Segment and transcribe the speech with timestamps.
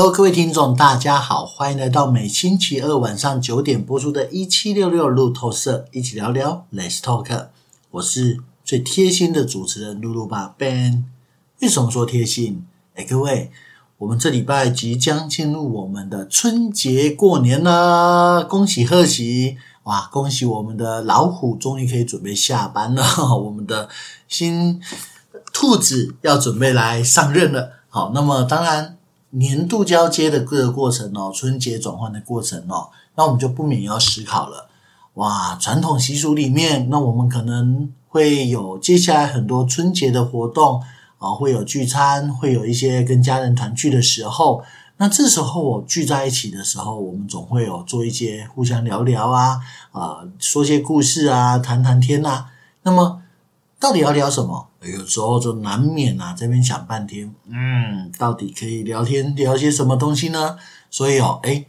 [0.00, 7.48] Hello，各位听众，大家好，欢迎来到每星期二晚上九点播出的《一七六六路透社》，一起聊聊，Let's Talk。
[7.90, 11.04] 我是最贴心的主持人露露爸 Ben。
[11.60, 12.64] 为什么说贴心？
[12.94, 13.50] 哎，各位，
[13.98, 19.58] 我们这礼拜即将进入我们的春节过年了，恭喜贺喜！
[19.82, 23.04] 哇，恭喜我们的老虎终于可以准备下班了，
[23.36, 23.90] 我们的
[24.26, 24.80] 新
[25.52, 27.72] 兔子要准备来上任了。
[27.90, 28.96] 好，那么当然。
[29.30, 34.68] 年度交接的各个过程哦，春节转换的过程哦，那我们就不免要思考了。
[35.14, 40.82] 哇，传统习俗里面，那我们可能会有接下来很多春节的活动
[41.18, 44.62] 啊，会有聚餐，会有一些跟家人团聚的时候。
[44.96, 49.60] 那这时候我聚在一起的时候，我们总会有做一些互相聊聊啊，
[49.92, 52.46] 啊，说些故事啊，谈谈天呐。
[52.82, 53.22] 那么
[53.78, 54.69] 到底要聊什么？
[54.82, 60.56] 有时候就难免啊，这边想半天，嗯，到底可以聊天聊些什么东西呢？
[60.88, 61.66] 所以哦，诶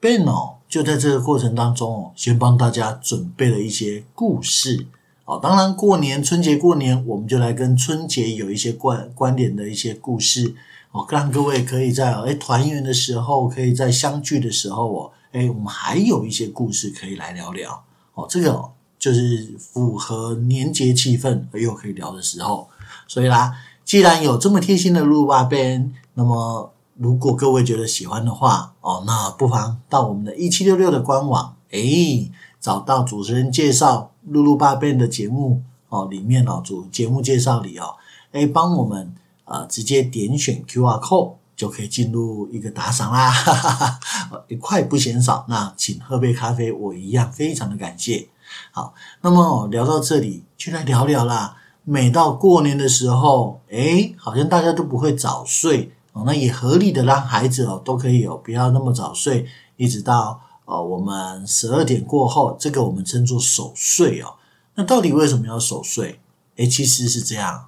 [0.00, 4.86] Ben 哦，就在这个过程当中哦，先帮大家准备了一些故事
[5.24, 5.40] 哦。
[5.42, 10.54] 当然，过年春节过年，我们就来跟春节有一些关关联的一些故事
[10.90, 18.72] 哦，让各位可以在诶团圆的时候，可以在相聚的时候哦，诶我们还有一些故事可以来聊聊哦，这个。
[19.00, 22.68] 就是符合年节气氛而又可以聊的时候，
[23.08, 23.52] 所以啦，
[23.84, 37.96] 既然有这么贴心的露爸 Ben，那么如果各位觉得喜欢的话哦，那不妨到我们的一七六六的官网，诶，找到主持人介绍露露爸 Ben 的节目哦，里面哦，主节目介绍里哦，
[38.32, 48.28] 诶，帮我们啊、直接点选 QR code 就可以进入一个打赏啦，哈哈哈，一块不嫌少，那请喝杯咖啡，我一样非常的感谢。
[48.72, 51.56] 好，那么聊到这里，就来聊聊啦。
[51.84, 64.34] 每到过年的时候，诶，好像大家都不会早睡哦，那也合理的让孩子哦都可以有不要那么早睡，一直到呃我们十二点过后，这个我们称作守岁哦。
[64.74, 66.20] 那到底为什么要守岁？
[66.56, 67.64] 诶，其实是这样，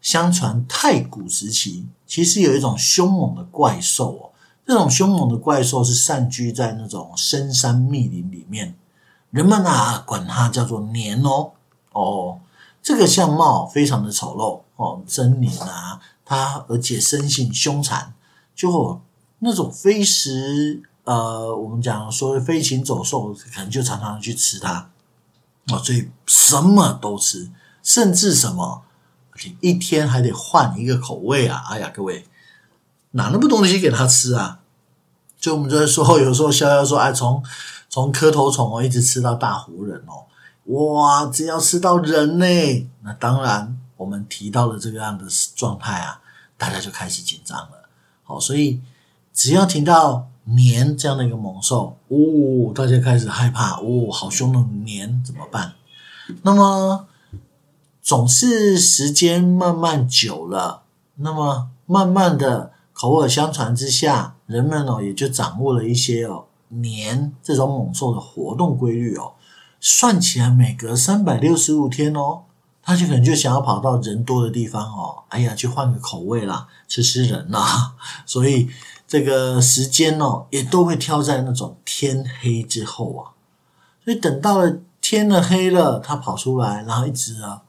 [0.00, 4.30] 相传太古时期，其实有一种凶猛的怪兽哦，
[4.64, 8.74] 这种凶猛的怪兽是散居在那种深山密林里面。
[9.30, 11.52] 人们啊，管它叫做年哦
[11.92, 12.38] 哦，
[12.82, 18.14] 这个相貌非常的丑陋哦，狰獰啊，它而且生性凶残，
[18.54, 19.00] 就
[19.40, 24.90] 那种飞食呃，我们讲说飞禽走兽，可能就常常去吃它
[25.68, 27.50] 哦，所以什么都吃，
[27.82, 28.82] 甚至什么
[29.60, 31.64] 一天还得换一个口味啊！
[31.68, 32.24] 哎呀，各位
[33.10, 34.60] 哪那么多东西给它吃啊？
[35.38, 37.42] 就我们就说，有时候逍遥说，哎，从
[37.88, 40.26] 从磕头虫哦，一直吃到大活人哦，
[40.72, 41.26] 哇！
[41.26, 45.24] 只要吃到人呢，那当然我们提到了这个样的
[45.54, 46.20] 状态啊，
[46.58, 47.88] 大家就开始紧张了。
[48.24, 48.80] 好，所以
[49.32, 55.72] 只要听到年这样的一个猛兽，哦，大家开始害怕，哦，好凶的年怎么办？
[56.42, 57.06] 那么
[58.02, 60.82] 总是时间慢慢久了，
[61.14, 66.46] 那么慢慢的口耳相传之下，人们哦也就掌握了一些哦。
[66.68, 69.32] 年这种猛兽的活动规律哦，
[69.80, 72.42] 算起来每隔三百六十五天哦，
[72.82, 77.94] 它就可能就想要跑到人多的地方哦，哎呀，去换个口味啦，吃吃人啦，
[78.26, 78.68] 所以
[79.06, 83.34] 这个时间哦，也都会挑在那种天黑之后啊，
[84.04, 87.62] 所以等到了天了黑了，它跑出来，然后一直啊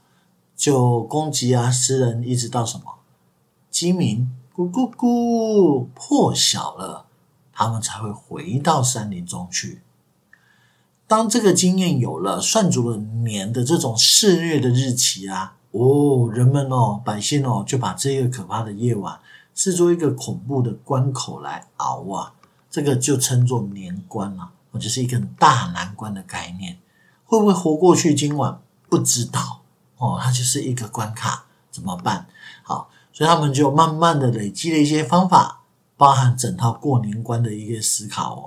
[0.56, 2.96] 就攻击啊吃人，一直到什么
[3.70, 7.07] 鸡鸣咕咕咕破晓了。
[7.58, 9.82] 他们才会回到山林中去。
[11.08, 19.20] 当这个经验有了，算足了年的这种肆虐的日期啊，哦，人们哦，百姓哦，就把这个可怕的夜晚
[19.56, 22.34] 视作一个恐怖的关口来熬啊。
[22.70, 26.78] 这个就称作年关了，或者是一个大难关的概念。
[27.26, 28.62] 会不会活过去今晚？
[28.88, 29.62] 不知道
[29.98, 32.28] 哦，它就是一个关卡，怎么办？
[32.62, 35.57] 好，所以他们就慢慢的累积了一些方法。
[35.98, 38.42] 包含整套过年关的一个思考哦，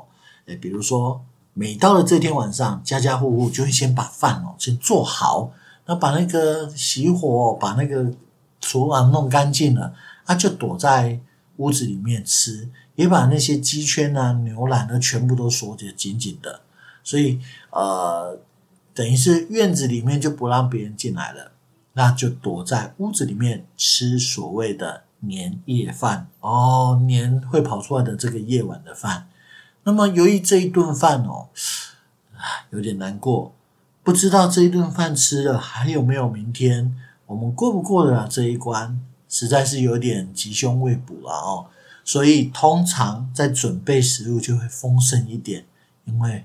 [0.47, 1.20] 诶，比如说，
[1.52, 5.52] 每到了这天晚上，家家户户就会先把饭哦先做好，
[5.87, 8.12] 那把那个熄火，把那个
[8.61, 9.93] 厨房弄干净了，
[10.25, 11.19] 他就躲在
[11.56, 16.61] 屋子里面吃，也把那些鸡圈啊、牛栏呢全部都锁得紧紧的，
[17.03, 18.38] 所以呃，
[18.94, 21.50] 等于是院子里面就不让别人进来了，
[21.94, 25.03] 那就躲在屋子里面吃所谓的。
[25.20, 26.28] 年夜饭。
[26.40, 29.28] 哦，年会跑出来的这个夜晚的饭，
[29.84, 31.49] 那么由于这一顿饭哦，
[32.34, 33.55] 啊，有点难过，
[34.02, 36.96] 不知道这一顿饭吃了还有没有明天，
[37.26, 41.67] 我们过不过得了这一关，实在是有点吉凶未卜了哦。
[42.02, 45.67] 所以通常在准备食物就会丰盛一点，
[46.06, 46.44] 因为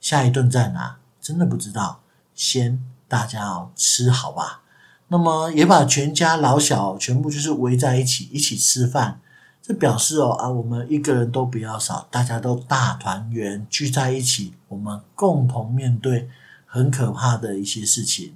[0.00, 2.00] 下一顿在哪，真的不知道。
[2.34, 4.59] 先大家要吃好吧，
[5.12, 9.20] 那么也把全家老小全部就是围在一起一起吃饭，
[9.60, 16.28] 这表示哦啊，我们一个人都不要少，大家都大团圆聚在一起，我们共同面对
[16.64, 18.34] 很可怕的一些事情。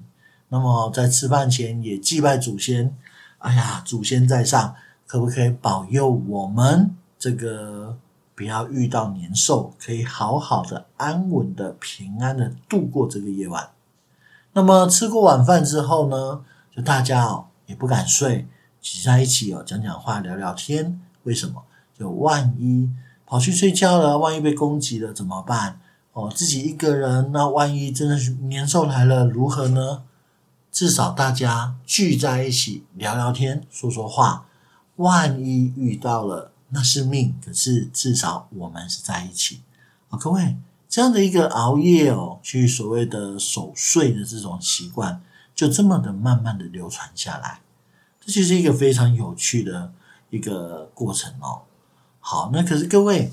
[0.48, 2.92] 那么在吃饭前也祭拜祖先，
[3.38, 4.74] 哎呀，祖先在上，
[5.06, 7.96] 可不可以保佑我们这个
[8.34, 13.70] 不要遇到年兽，可以好好的、安稳的、平安的度过这个夜晚？
[14.54, 16.44] 那么吃过晚饭之后呢，
[16.74, 18.46] 就大家哦也不敢睡，
[18.80, 21.00] 挤在一起哦讲讲话、聊聊天。
[21.22, 21.62] 为什么？
[21.98, 22.90] 就万一
[23.24, 25.80] 跑去睡觉了，万一被攻击了怎么办？
[26.12, 30.02] 哦，自己一个人，那万一真的是年兽来了，如何呢？
[30.70, 34.46] 至少大家聚在一起聊聊天、说说话。
[34.96, 37.34] 万一遇到了，那是命。
[37.44, 39.60] 可是至少我们是在一起。
[40.08, 40.56] 啊，各位，
[40.88, 45.20] 这样的一个熬夜哦，去所谓的守岁的这种习惯，
[45.54, 47.60] 就这么的慢慢的流传下来。
[48.20, 49.92] 这就是一个非常有趣的
[50.30, 51.62] 一个过程哦。
[52.18, 53.30] 好，那可是各位，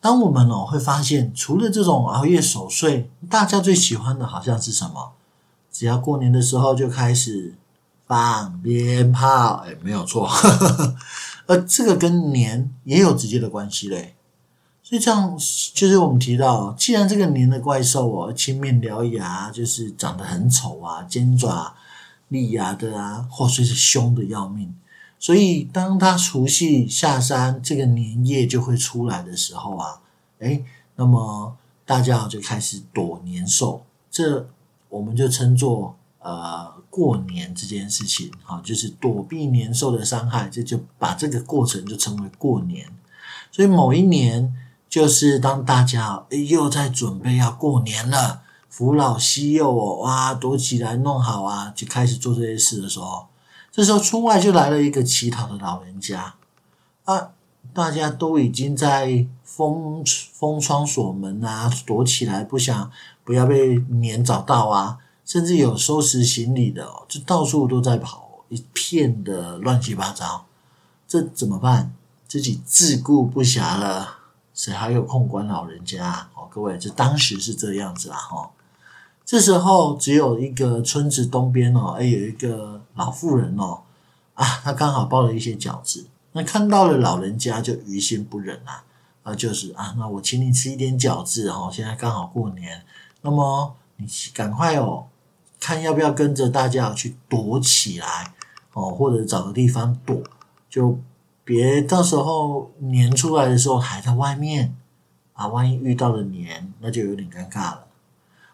[0.00, 5.14] 当我们哦会发现，除了这种熬夜守岁，大家最喜欢的好像是什么？
[5.72, 7.54] 只要过年的时候就开始
[8.06, 10.28] 放鞭炮，哎，没有错，
[11.48, 14.14] 而这个跟年也有直接的关系嘞。
[14.88, 15.36] 所以这样
[15.74, 21.74] 就是我们提到，既然这个年的怪兽哦，青面獠牙，就是长得很丑啊，尖爪
[22.28, 24.74] 利牙的啊，或者是凶的要命。
[25.18, 30.00] 所以当他除夕下山，这个年夜就会出来的时候啊，
[30.38, 30.62] 哎，
[30.96, 31.54] 那么
[31.84, 33.84] 大家就开始躲年兽。
[34.10, 34.48] 这
[34.88, 42.88] 我们就称作呃过年这件事情，哈，就是躲避年兽的伤害，这就把这个过程就称为过年。
[43.50, 44.54] 所以某一年，
[44.88, 53.26] 就是当大家又在准备要过年了，扶老携幼哦，哇，躲起来弄好啊，就开始做这些事的时候，
[53.70, 56.34] 这时候村外就来了一个乞讨的老人家
[57.04, 57.30] 啊，
[57.72, 60.02] 大家都已经在封
[60.32, 62.90] 封窗锁门啊，躲起来，不想。
[63.24, 64.96] 不要被年找到啊！
[65.26, 70.46] 甚至有收拾行李的哦，就到处都在跑，一片的乱七八糟。
[71.06, 71.92] 这怎么办？
[72.26, 74.17] 自己自顾不暇了，
[74.58, 76.28] 谁还有空管老人家？
[76.34, 78.16] 哦，各位，这当时是这样子啊！
[78.16, 78.50] 哈，
[79.24, 83.82] 这时候只有一个村子东边哦，哎，有一个老妇人哦，
[84.34, 88.82] 啊，她刚好包了一些饺子，那看到了老人家就于心不忍啊，
[89.22, 92.82] 啊，就是啊，那我请你吃一点饺子哦，现在刚好过年。
[93.22, 95.06] 那么你赶快哦，
[95.60, 98.34] 看要不要跟着大家去躲起来
[98.72, 100.20] 哦，或者找个地方躲，
[100.68, 100.98] 就
[101.48, 104.76] 别到时候年出来的时候还在外面
[105.32, 107.86] 啊，万一遇到了年，那就有点尴尬了。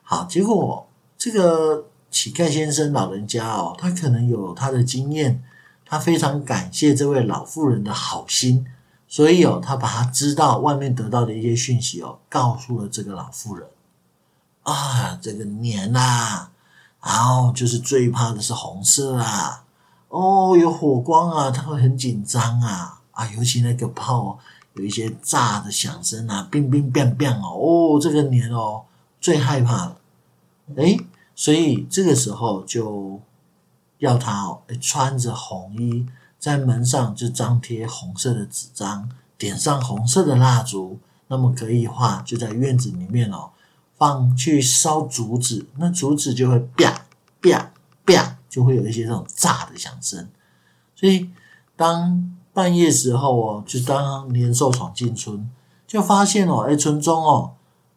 [0.05, 0.87] 好，结果
[1.19, 5.43] 这个乞丐先生老人家哦，他可能有他的经验，
[5.85, 8.65] 他非常感谢这位老妇人的好心，
[9.09, 13.67] 所以哦，他把他知道外面得到的一些讯息哦，告诉了这个老妇人。
[14.63, 16.53] 啊，这个年呐、啊，
[17.03, 19.64] 然后就是最怕的是红色啊，
[20.15, 24.39] 哦，有火光啊，他会很紧张啊，啊，尤其那个炮
[24.75, 28.85] 有一些炸的响声啊，乒乒变变哦，哦，这个年哦
[29.21, 29.97] 最害怕了，
[30.77, 31.01] 诶，
[31.35, 33.21] 所以这个时候就
[33.99, 36.07] 要他哦，穿着红衣，
[36.39, 43.51] 在门上就张贴红色的纸张，点上红色的蜡烛，那么可以的话，就在院子里面哦。
[43.97, 47.07] 放去烧竹子，那竹子就会啪
[47.41, 47.73] 啪
[48.05, 50.29] 啪，就会有一些这种炸的响声。
[50.95, 51.29] 所以
[51.75, 55.51] 当半夜时候哦，就当年兽闯进村，
[55.89, 57.55] 就发现哦，哎，村中哦，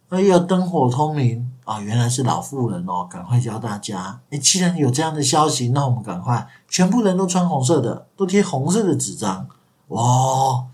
[0.10, 9.48] 哎呀，灯火通明啊，原来是老妇人哦，赶快教大家，哎，既然有这样的消息，那我们赶快全部人都穿红色的，都贴红色的纸张。
[9.90, 10.66] 哇，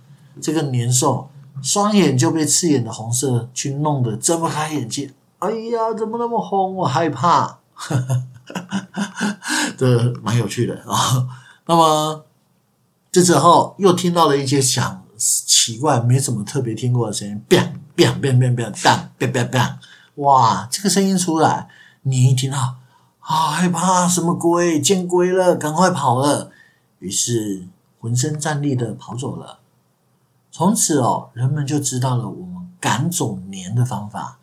[0.41, 1.27] 这个年兽。
[1.61, 6.75] 双眼就被刺眼的红色去弄得睁不开眼睛，哎呀，怎么那么红？
[6.75, 7.59] 我害怕，
[8.45, 9.39] 哈哈哈
[9.77, 11.27] 这蛮有趣的啊、
[11.65, 12.25] 那么
[13.11, 18.73] 这时候又听到了一些响奇怪、没什么特别听过的声音，biang biang bang bang bang
[19.19, 19.75] bang bang bang，
[20.15, 21.67] 哇，这个声音出来，
[22.01, 22.75] 你一听到
[23.19, 24.81] 啊，害怕，什么鬼？
[24.81, 26.51] 见鬼了，赶快跑了。
[26.99, 27.67] 于是
[27.99, 29.59] 浑身战栗的跑走了。
[30.51, 34.39] 从此哦，人们就知道了我们赶走年的方法。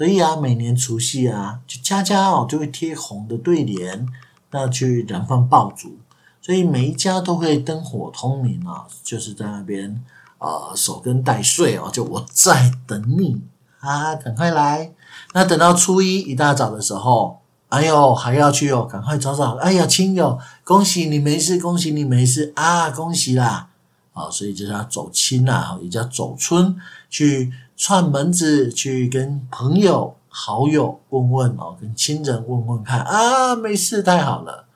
[0.00, 4.08] 所以啊，每年除夕啊，就家家哦就会贴红的对联，
[4.50, 5.98] 那去燃放爆竹。
[6.40, 10.02] 所以每一家都会灯火通明啊，就是在那边
[10.38, 13.42] 呃守更待岁哦，就我在等你
[13.80, 14.90] 啊，赶快来。
[15.34, 17.38] 那等到初一一大早的时候，
[17.68, 19.56] 哎呦还要去哦，赶快找找。
[19.56, 23.66] 哎呀亲友，恭喜你没事，恭喜你没事啊，恭喜啦！
[24.12, 26.76] 啊、所以就叫走亲啊，也叫走春，
[27.08, 30.14] 去串门子，去跟朋友。
[30.28, 34.66] 好友问问哦，跟亲人问问看啊，没事，太好了。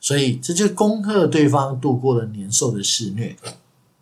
[0.00, 3.36] 所以这就恭贺对方度过了年兽的肆虐。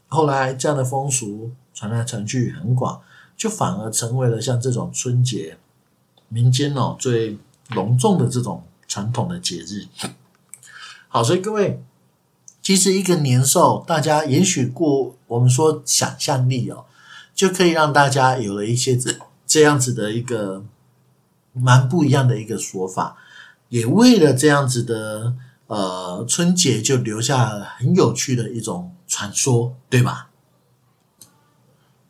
[0.06, 3.00] 后来这样的风俗传来传去很广，
[3.36, 5.58] 就反而成为了像这种春节
[6.28, 7.36] 民间哦最
[7.70, 9.88] 隆重的这种传统的节日。
[11.08, 11.82] 好，所以各位，
[12.62, 16.84] 其实一个年兽，大家也许过我们说想象力哦，
[17.34, 19.14] 就可以让大家有了一些这
[19.46, 20.64] 这样子的一个。
[21.54, 23.14] 蛮不一样的一个说法，
[23.68, 25.34] 也为了这样子的
[25.66, 30.30] 呃春节，就留下了很有趣的一种传说，对吧？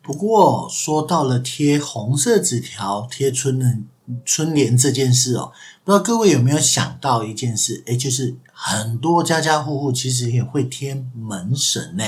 [0.00, 3.78] 不过说到了贴红色纸条、贴春的
[4.24, 5.50] 春联这件事哦，
[5.82, 7.82] 不知道各位有没有想到一件事？
[7.86, 12.04] 诶，就是很多家家户户其实也会贴门神呢。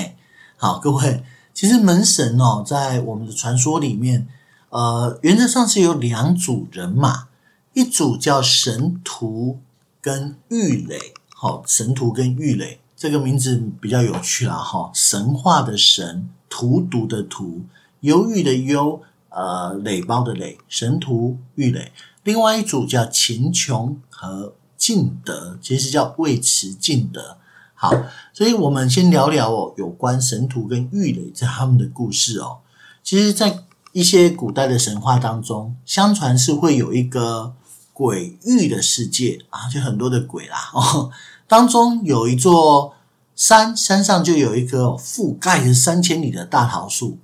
[0.57, 1.25] 好，各位，
[1.55, 4.27] 其实门神哦，在我们的传说里面。
[4.71, 7.29] 呃，原则上是有两组人马，
[7.75, 9.61] 一组叫神荼
[10.01, 11.15] 跟郁垒。
[11.33, 17.61] 好，神荼跟郁垒这个名字比较有趣啦，哈，神话的神，荼毒的荼，
[18.01, 21.93] 忧郁的忧，呃，垒包的垒，神荼郁垒。
[22.25, 27.37] 另外一组叫秦琼和敬德，其实叫尉迟敬德。
[27.85, 32.59] 好，所以我们先聊聊哦，有关神荼跟郁垒这他们的故事哦。
[33.03, 37.53] 其实，在一些古代的神话当中，相传是会有一个
[37.93, 40.71] 鬼域的世界啊，就很多的鬼啦。
[40.73, 41.11] 哦，
[41.47, 42.95] 当中有一座
[43.37, 47.19] 山，山上就有一棵覆盖着三千里的大桃树。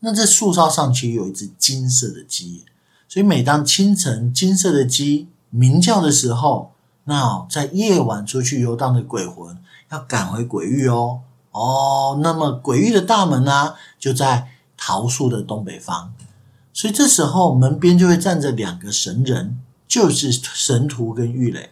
[0.00, 2.64] 那这树梢上其实有一只金色的鸡，
[3.08, 6.72] 所以每当清晨金色的鸡鸣叫的时候，
[7.04, 9.56] 那在夜晚出去游荡的鬼魂
[9.90, 11.20] 要赶回鬼域哦。
[11.52, 14.50] 哦，那么鬼域的大门呢，就在。
[14.76, 16.10] 桃树的东北方，
[16.70, 21.70] 所以这时候门边就会站着两个神人，就是神徒跟郁垒。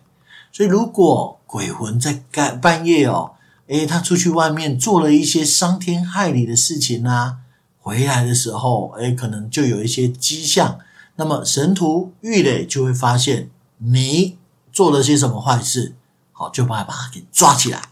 [0.51, 3.33] 所以如果鬼魂在干半夜哦，
[3.67, 7.39] 诶，他出去外面做了一些伤天害理的事情啊，
[7.81, 10.79] 回来的时候，诶，可能就有一些迹象。
[11.17, 14.39] 那么神徒、郁垒就会发现你
[14.73, 15.97] 做了些什么坏事，
[16.33, 17.83] 好，就把他把他给抓起来，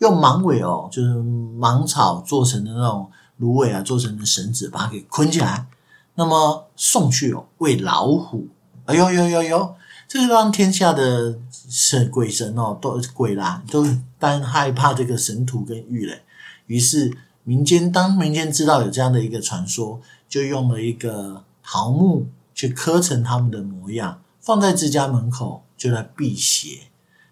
[0.00, 3.10] 用芒苇哦，就是芒草做成的那种。
[3.40, 5.66] 芦苇啊，做成的绳子，把它给捆起来，
[6.14, 8.46] 那么送去哦，喂老虎。
[8.84, 9.74] 哎呦呦呦呦，
[10.06, 13.86] 这个让天下的神鬼神哦，都鬼啦，都
[14.18, 16.20] 单害怕这个神荼跟玉垒。
[16.66, 26.80] 于是民间当民间知道有这样的一个传说，就用了一个桃木去刻成他们的模样，放在自家门口，就来辟邪。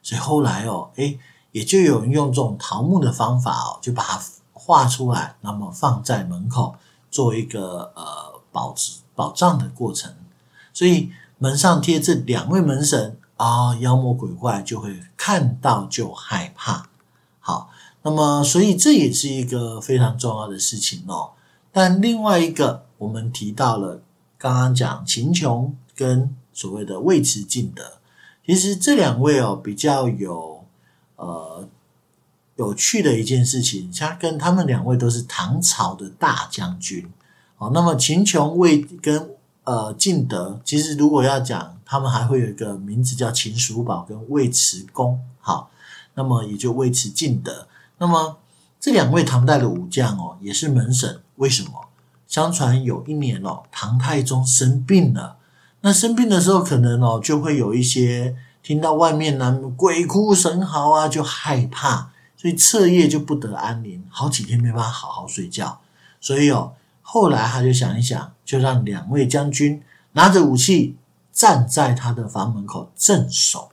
[0.03, 1.19] 所以后来哦，诶，
[1.59, 4.21] 也就有人用这种桃木的方法哦，就把它。
[4.61, 6.77] 画出来，那么放在门口
[7.11, 8.05] 做一个呃
[8.53, 10.13] 保持保障的过程，
[10.75, 16.87] 所以门上贴这两位门神啊，妖魔鬼怪就会看到就害怕。
[17.41, 17.71] 好，
[18.03, 21.31] 那么所以这也是一个非常重要的事情哦。
[21.73, 24.03] 但另外一个，我们提到了
[24.37, 27.93] 刚刚讲秦琼跟所谓的尉迟敬德，
[28.45, 30.58] 其实这两位哦比较有
[31.19, 31.69] 呃。
[32.57, 37.09] 有趣的一件事情，他跟他们两位都是唐朝的大将军。
[37.57, 39.31] 哦，那么秦琼、尉跟
[39.63, 45.21] 呃敬德，其实如果要讲，他们还会有一个名字叫秦叔宝跟尉迟恭。
[45.39, 45.71] 好，
[46.15, 47.69] 那么也就尉迟敬德。
[47.99, 48.39] 那么
[48.81, 51.21] 这两位唐代的武将哦，也是门神。
[51.37, 51.71] 为什么？
[52.27, 55.37] 相传有一年哦，唐太宗生病了。
[55.83, 62.11] 那生病的时候，可能哦就会有一些听到外面呢鬼哭神嚎啊，就害怕。
[62.41, 65.81] 所以彻夜就不得安宁，好几天没办法好好睡觉。
[66.21, 66.73] 所以哦，
[67.03, 70.95] 后来他就想一想，就让两位将军拿着武器
[71.33, 73.71] 站在他的房门口镇守。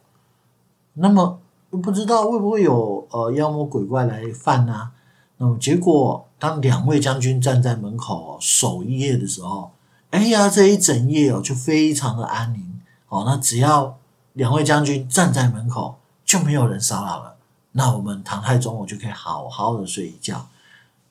[0.93, 1.39] 那么
[1.69, 4.89] 不知道会不会有呃妖魔鬼怪来犯呢、
[5.37, 9.73] 那么结果当两位将军站在门口守一夜的时候，
[10.09, 13.25] 哎呀，这一整夜哦就非常的安宁哦。
[13.27, 13.95] 那只要
[14.35, 17.35] 两位将军站在门口，就没有人骚扰了。
[17.71, 20.47] 那我们唐太宗我就可以好好的睡一觉，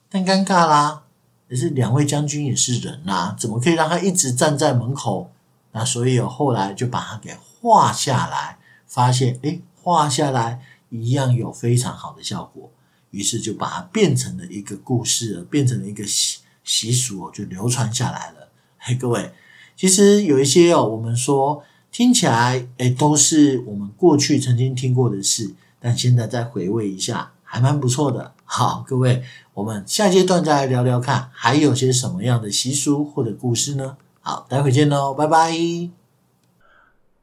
[0.08, 1.02] 但尴尬啦，
[1.48, 5.30] 也是两位将军也是人呐、啊，怎么可以让他一直站在门口？
[5.72, 12.70] 那所以后来就把他给画下来，发现诶，画下来一样有非常好的效果，
[13.10, 18.48] 于是就把它变成了一个故事，变成了一个习习俗就流传下来了。
[18.78, 19.32] 嘿，各位，
[19.76, 21.62] 其实有一些哦，我们说
[21.94, 28.32] 听起来诶都是我们过去曾经听过的事，但现在再回味一下，还蛮不错的。
[28.44, 29.22] 好，各位，
[29.54, 33.96] 我们下阶段再来聊聊看，还有些什么样的习俗或者故事呢？
[34.20, 35.56] 好，待会见喽，拜拜。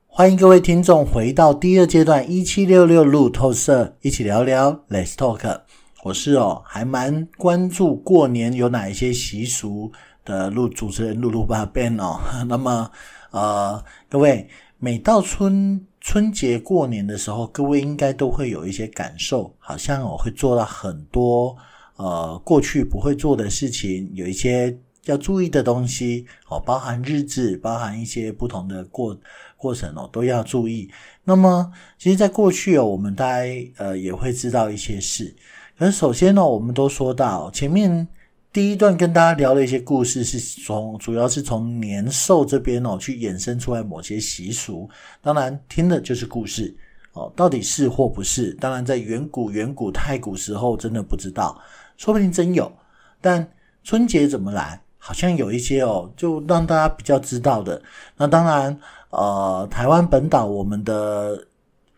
[0.08, 5.63] 欢迎各位听众回到第二阶段一七六六路透社，一起聊聊 Let's Talk。
[6.04, 9.92] 我是哦，还蛮关注过年有哪一些习俗
[10.24, 12.22] 的路主持人露露爸 Ben 哦。
[12.48, 12.90] 那么
[13.32, 14.48] 呃，各位
[14.78, 21.58] 每到春春节过年的时候，各位应该都会有一些感受，好像我、会做到很多
[21.96, 24.78] 呃过去不会做的事情，有一些。
[25.06, 29.20] 要注意的东西哦，包含日子，包含一些不同的过
[29.58, 30.92] 过程哦，都要注意。
[31.24, 35.36] 那么，其实，在过去哦，我们大概呃也会知道一些事。
[35.76, 38.08] 可是，首先呢，我们都说到前面
[38.53, 44.89] 第一段跟大家聊的一些故事，是从主要是从年兽这边哦去衍生出来某些习俗。
[45.22, 46.75] 当然，听的就是故事
[47.13, 48.51] 哦，到底是或不是？
[48.55, 51.62] 当然，在远古远古太古时候，真的不知道，
[51.96, 52.70] 说不定真有。
[53.22, 53.50] 但
[53.86, 54.81] 春节怎么来？
[54.98, 57.81] 好像有一些哦，就让大家比较知道的。
[58.17, 58.77] 那当然，
[59.12, 61.41] 呃，台湾本岛我们的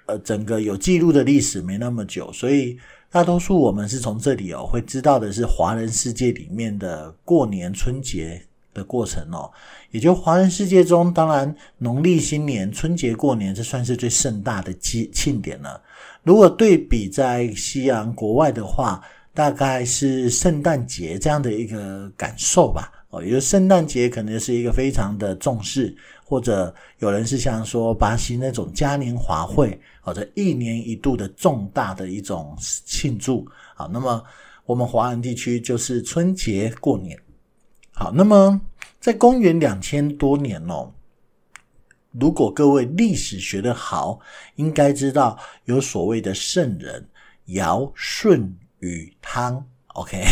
[0.05, 2.77] 呃整个有记录的历史没那么久，所以
[3.13, 8.43] 大多数我们是从这里哦会知道的是华人世界里面的过年春节
[8.73, 9.51] 的过程哦。
[9.91, 15.79] 也就华人世界中，当然农历新年春节过年这算是最盛大的庆庆典了。
[16.23, 18.99] 如果对比在西洋国外的话，
[19.31, 25.95] 大概是圣诞节这样的一个感受吧，哦，也就圣诞节可能是一个非常的重视，
[26.33, 33.47] 或者有人是像说巴西那种嘉年华会，或者一年一度的重大的一种庆祝。
[33.75, 34.23] 好，那么
[34.65, 37.15] 我们华人地区就是春节过年。
[37.91, 38.59] 好，那么
[38.99, 40.91] 在公元两千多年哦，
[42.13, 44.19] 如果各位历史学得好，
[44.55, 47.07] 应该知道有所谓的圣人
[47.45, 48.57] 尧舜。
[48.79, 50.25] 禹汤，OK，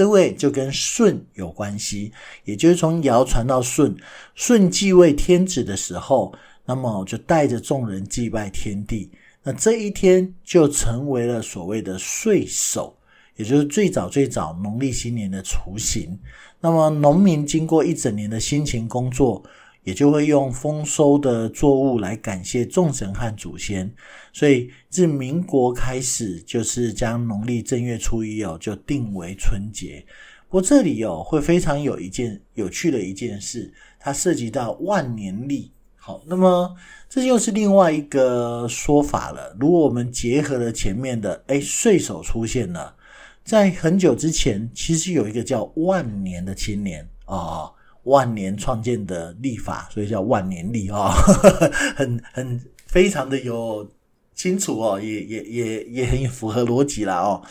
[0.00, 2.10] 这位就跟舜有关系，
[2.46, 3.94] 也就是从尧传到舜，
[4.34, 6.32] 舜继位天子的时候，
[6.64, 9.10] 那么就带着众人祭拜天地，
[9.42, 12.96] 那这一天就成为了所谓的岁首，
[13.36, 16.18] 也就是最早最早农历新年的雏形。
[16.62, 19.44] 那么农民经过一整年的辛勤工作。
[19.90, 23.92] 也就会用丰收的作物来感谢众神和祖先，
[24.32, 30.06] 所以自民国开始，就是将农历正月初一哦，就定为春节。
[30.48, 35.72] 不过这里哦，会非常有一件有趣的一件事，它涉及到万年历。
[35.96, 36.72] 好，那么
[37.08, 39.56] 这又是另外一个说法了。
[39.58, 42.94] 如果我们结合了前面的，诶，岁首出现了，
[43.42, 47.34] 在很久之前，其实有一个叫万年的青年啊。
[47.34, 47.74] 哦
[48.04, 51.12] 万年创建的历法，所以叫万年历啊，
[51.94, 53.86] 很很非常的有
[54.34, 57.42] 清楚哦，也也也也很符合逻辑啦哦。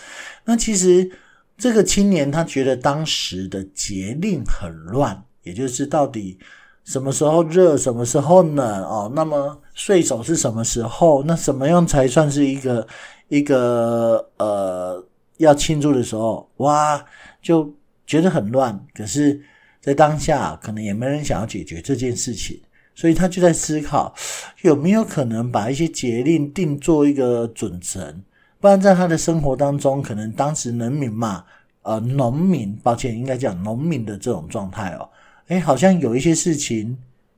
[0.45, 1.09] 那其实
[1.55, 6.39] 这个青年他觉得当时的节令很乱，也就是到底
[6.83, 9.11] 什么时候热，什么时候冷哦？
[9.15, 11.23] 那么岁首是什么时候？
[11.23, 12.87] 那什么样才算是一个
[13.27, 15.05] 一个呃
[15.37, 16.49] 要庆祝的时候？
[16.57, 17.05] 哇，
[17.39, 17.71] 就
[18.07, 18.83] 觉得很乱。
[18.95, 19.39] 可是。
[19.89, 22.61] 在当下，可能也没人想要解决这件事情，
[22.93, 24.13] 所以他就在思考
[24.61, 28.15] 有没有可能把一些节令定做一个准则，
[28.59, 31.43] 不然在他的生活当中，可能当时人民嘛，
[31.81, 35.09] 呃，农民，抱歉，应该讲农民的这种状态哦，
[35.47, 36.95] 诶，好像有一些事情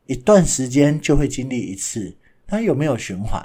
[0.07, 2.13] 一段时间就会经历一次，
[2.45, 3.41] 他有没有循环？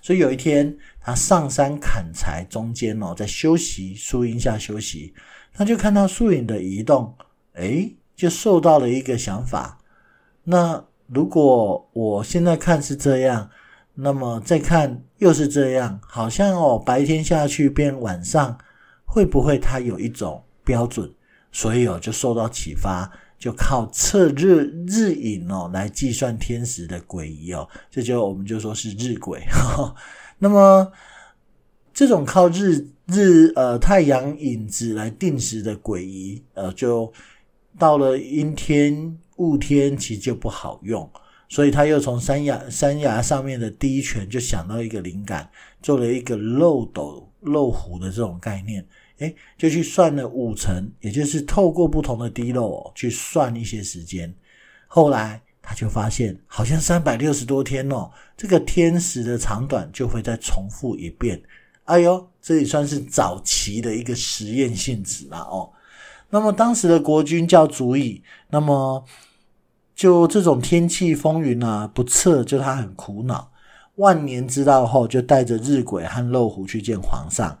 [0.00, 5.12] 所以有一天他上山砍柴，中间哦，在休息树荫下休息，
[5.52, 7.12] 他就看到树影的移动，
[7.54, 7.92] 诶。
[8.18, 9.78] 就受到了一个想法，
[10.42, 13.48] 那如果我现在看是这样，
[13.94, 18.58] 那么再看又是这样，好像哦，白天下去变晚上，
[19.04, 21.08] 会不会它有一种标准？
[21.52, 29.40] 所以哦，就受到启发，就靠测日日影哦来计算天时的轨移哦，这就我们就说是日晷。
[30.38, 30.90] 那么
[31.94, 37.12] 这种靠日日呃太阳影子来定时的轨移，呃就。
[37.78, 41.08] 到了阴天、雾天，其实就不好用，
[41.48, 45.48] 所以他又从山崖山崖上面的第一拳就想到一个灵感，
[45.80, 48.84] 做了一个漏斗漏壶的这种概念，
[49.18, 54.34] 诶，就去算了五层，也就是透过不同的滴漏去算一些时间。
[54.88, 61.40] 后来他就发现，好像三百六十多天哦，这个天时的长短就会再重复一遍。
[61.84, 65.70] 哎呦，这也算是早期的一个实验性质了哦。
[66.30, 69.04] 那么当时的国君叫祖乙，那么
[69.94, 73.50] 就这种天气风云啊不测，就他很苦恼。
[73.96, 77.58] 万年知道后，就带着日晷和漏壶去见皇上，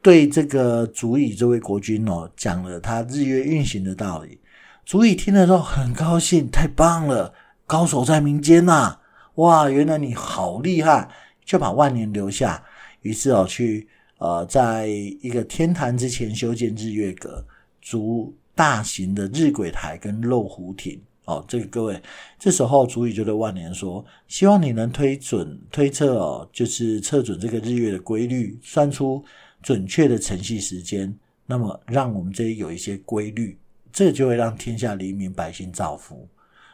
[0.00, 4.38] 对这个祖乙这位国君哦，讲了他日月运行的道理。
[4.84, 7.32] 祖乙听了之后很高兴，太棒了，
[7.66, 9.00] 高手在民间呐、啊！
[9.36, 11.08] 哇，原来你好厉害，
[11.44, 12.62] 就把万年留下。
[13.00, 17.44] 于是哦，去呃，在一个天坛之前修建日月阁，
[17.82, 20.98] 足大型的日晷台跟漏壶亭。
[21.24, 22.02] 哦，这个各位，
[22.36, 29.24] 这时候祖乙就对万年说：“希望你能推准推测哦，就是测准这个日月的规律，算出
[29.62, 31.16] 准确的晨曦时间，
[31.46, 33.56] 那么让我们这里有一些规律，
[33.92, 36.28] 这就会让天下黎民百姓造福。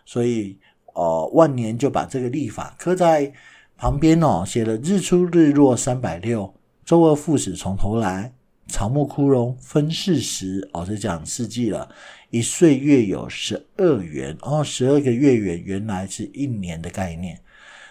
[0.07, 0.57] 所以，
[0.95, 3.31] 呃，万年就把这个历法刻在
[3.77, 6.55] 旁边哦，写了日出日落三百六，
[6.87, 8.33] 周而复始从头来，
[8.69, 11.89] 草木枯荣分四时哦，这讲四季了。”
[12.31, 17.41] 一岁月有十二圆，哦，十二个月圆原来是一年的概念，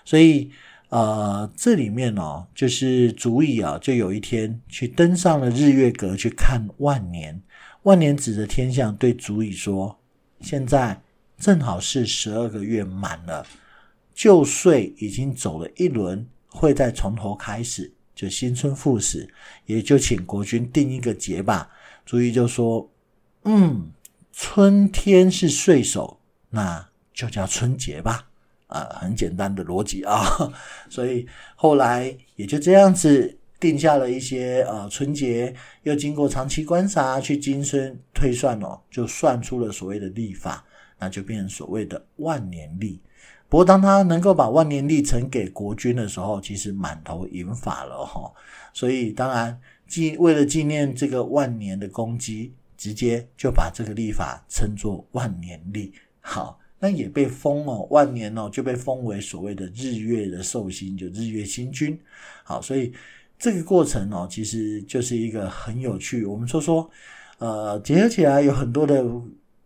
[0.06, 0.52] 所以
[0.90, 7.42] 呃，这里面哦，就是祖乙啊，就有一天去登上了日月阁去看万年，
[7.82, 10.00] 万年指着天象对祖乙说
[10.42, 11.02] ：“现在
[11.40, 13.44] 正好是十二个月满了，
[14.14, 19.34] 旧岁已经走了一轮，会再从头开始，就新春复始，
[19.66, 21.70] 也就请国君定一个节吧。”
[22.06, 22.92] 注意就说
[23.46, 23.92] ：“嗯。”
[24.40, 26.20] 春天是岁首，
[26.52, 28.30] 那就叫春节吧。
[28.68, 30.22] 啊，很简单的逻辑啊。
[30.92, 40.64] 所以后来也就这样子定下了一些呃春节，又经过长期观察去精深推算哦，就算出了所谓的历法，
[41.00, 43.02] 那就变成所谓的万年历。
[43.50, 48.32] 不过当他能够把万年历呈给国君的时候，其实满头银发了哈。
[48.74, 52.54] 所以当然纪为了纪念这个万年的功绩。
[52.78, 62.00] 直接就把这个历法称作万年历，好，那也被封哦，万年哦就被封为所谓的日月的寿星，就日月星君，
[62.44, 62.94] 好，所以
[63.40, 66.24] 这个过程哦，其实就是一个很有趣。
[66.24, 66.88] 我们说说，
[67.40, 69.04] 呃，结合起来有很多的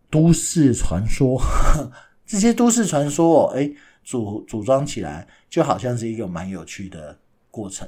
[0.08, 1.92] 都市传说，呵
[2.32, 3.70] 这些都市传说哦，诶，
[4.02, 7.14] 组组装起来就好像是一个蛮有趣的
[7.50, 7.86] 过程。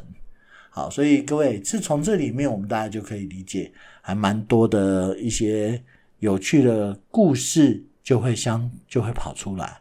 [0.68, 5.82] 好，所以各位是从这里面，我们大家就可以理解，还蛮多的一些
[6.18, 9.78] 有趣的故事就会相就会跑出来。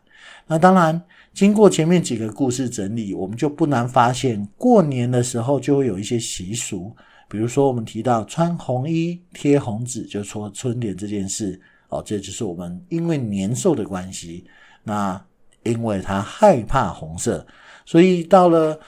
[0.48, 6.96] 那当然，经过前面几个故事整理，我们就不难发现，过年的时候就会有一些习俗，
[7.28, 11.60] 比如说我们提到穿红衣、贴红纸，就说春联这件事
[11.94, 14.46] 哦，这就是我们因为年兽的关系，
[14.84, 15.24] 那
[15.64, 17.46] 因为他害怕红色，
[17.86, 18.80] 所以到了。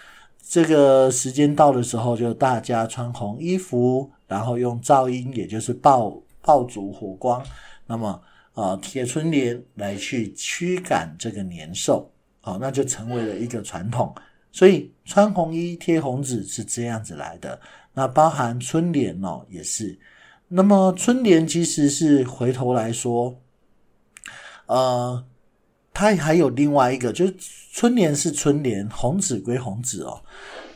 [0.48, 7.44] 这个时间到的时候，就大家穿红衣服，然后用噪音，也就是爆爆竹火光，
[7.88, 8.22] 那么
[8.54, 14.14] 呃贴春联来去驱赶这个年兽，好，那就成为了一个传统。
[14.52, 17.60] 所以穿红衣贴红纸是这样子来的。
[17.92, 19.98] 那包含春联哦，也是。
[20.48, 23.36] 那么春联其实是回头来说，
[24.68, 25.26] 呃。
[25.98, 27.34] 它还有另外一个，就是
[27.72, 30.22] 春联是春联，红纸归红纸哦。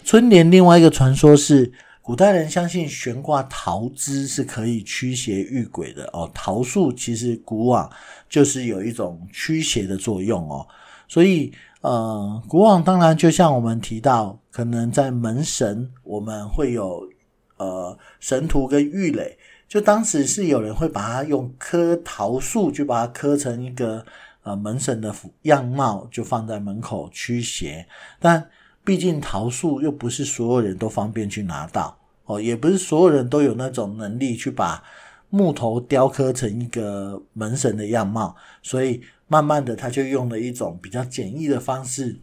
[0.05, 1.69] 春联另外一个传说是，
[2.01, 6.32] 古代人相信悬挂桃枝是可以驱邪御鬼的哦。
[6.34, 7.91] 桃树其实古往
[8.29, 10.65] 就是有一种驱邪的作用哦。
[11.10, 11.51] 所以
[11.82, 17.10] 呃，古往当然就像我们提到，可能在门神我们会有
[17.58, 19.38] 呃神荼跟郁垒，
[19.69, 24.05] 就当时是有人会把它用棵桃树就把它刻成一个。
[24.41, 27.86] 呃，门神的样貌就放在门口驱邪，
[28.19, 28.49] 但
[28.86, 34.82] 毕竟桃树又不是所有人都方便去拿到哦，也不是所有人都有那种能力去把
[35.29, 42.17] 木头雕刻成一个门神的样貌，所以慢慢的他就用了一种比较简易的方式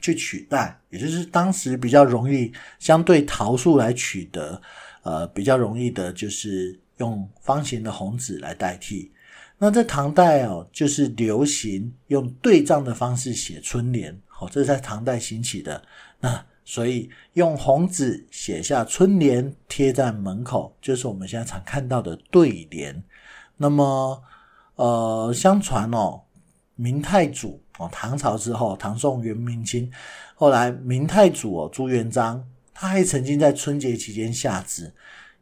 [0.00, 4.62] 去取代，也就是当时比较容易相对桃树来取得，
[5.04, 9.12] 呃，比较容易的就是用方形的红纸来代替。
[9.56, 15.80] 那在唐代哦，就是流行用对仗的方式写春联，好，这是在唐代兴起的。
[16.18, 23.00] 那所以用红纸写下春联，贴在门口，就是我们现在常看到的对联。
[23.56, 24.20] 那么，
[24.74, 26.22] 呃，相传哦，
[26.74, 29.90] 明太祖哦，唐朝之后，唐宋元明清，
[30.34, 34.92] 后来明太祖哦，朱元璋，他还曾经在春节期间下旨，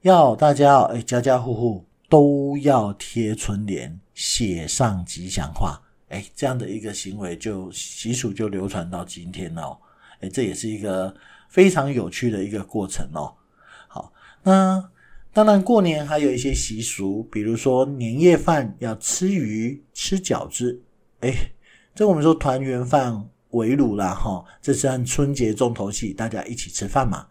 [0.03, 1.85] 要大家，哎，家家户户。
[2.09, 9.81] 都要贴春联，写上吉祥话，哎，这样的一个行为就习俗就流传到今天了，
[10.21, 11.17] 哎，这也是一个
[11.49, 13.33] 非常有趣的一个过程哦。
[13.89, 14.91] 好，那
[15.33, 20.83] 当然，过年还有一些习俗，比如说年夜饭要吃鱼、吃饺子。
[21.21, 21.33] 哎，
[21.95, 27.27] 这我们说团圆饭围炉啦，哈，这是按春节重头戏，大家一起吃饭嘛。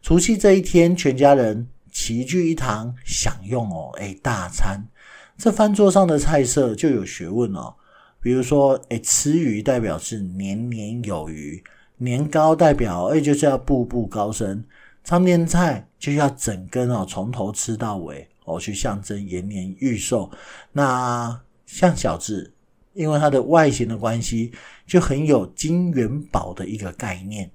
[0.00, 4.88] 除夕这一天，全家人齐聚一堂，享用哦，哎，大餐。
[5.36, 7.74] 这饭桌上的菜色就有学问哦，
[8.20, 11.62] 比如说，哎，吃鱼代表是年年有余，
[11.96, 14.64] 年糕代表哎就是要步步高升。
[15.04, 20.30] 长年菜就要整根哦，从头吃到尾哦，去象征延年益寿。
[20.72, 22.51] 那像饺子，
[22.94, 24.52] 因为它的外形的关系，
[24.86, 27.50] 就很有金元宝的一个概念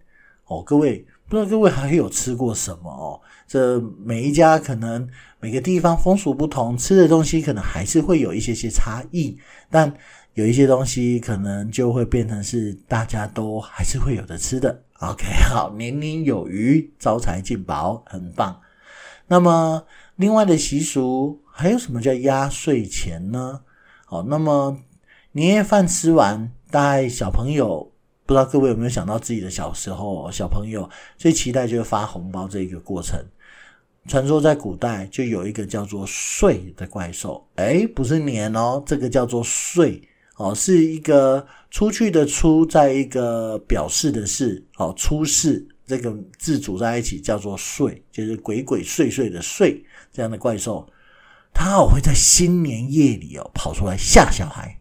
[0.45, 0.62] 哦。
[0.63, 3.19] 各位不知道各位还有吃过什么哦？
[3.47, 5.08] 这每一家可能
[5.39, 9.38] 每个地方风俗不同，吃的东西可能还是会有一些些差异，
[9.69, 9.93] 但
[10.34, 14.84] 有一些东西可能就会变成是大家都还是会有的吃的。
[15.00, 18.60] OK，好，年年有余，招财进宝，很棒。
[19.28, 19.84] 那么，
[20.15, 23.62] 另外的习俗还有什么叫压岁钱呢？
[24.06, 24.78] 好，那么
[25.38, 27.91] 年夜饭吃完，大概小朋友
[28.26, 33.23] 不知道各位有没有想到自己的小时候，小朋友最期待就是发红包这一个过程。
[34.08, 40.02] 传说在古代就有一个叫做岁的怪兽，诶，不是年哦，这个叫做岁。
[40.38, 49.80] 哦，是一个出去的出，在一个表示的是，哦，出世这个字组在一起叫做岁，就是鬼鬼祟祟的祟
[50.12, 50.88] 这样的怪兽，
[51.54, 54.80] 它会在新年夜里哦跑出来吓小孩。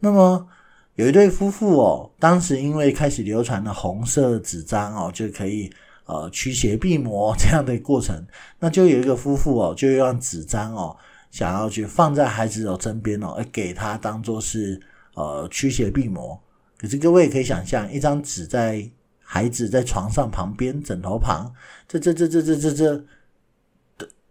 [0.00, 0.46] 那么
[0.94, 5.70] 有一对夫妇哦，当时因为开始流传了红色纸张哦，就可以
[6.06, 8.26] 呃驱邪避魔这样的过程，
[8.58, 10.96] 那就有一个夫妇哦，就用纸张哦。
[11.30, 14.80] 想要去放在孩子的身边哦，而给他当做是
[15.14, 16.40] 呃驱邪避魔。
[16.78, 18.88] 可是各位可以想象，一张纸在
[19.20, 21.52] 孩子在床上旁边枕头旁，
[21.86, 23.04] 这这这这这这这，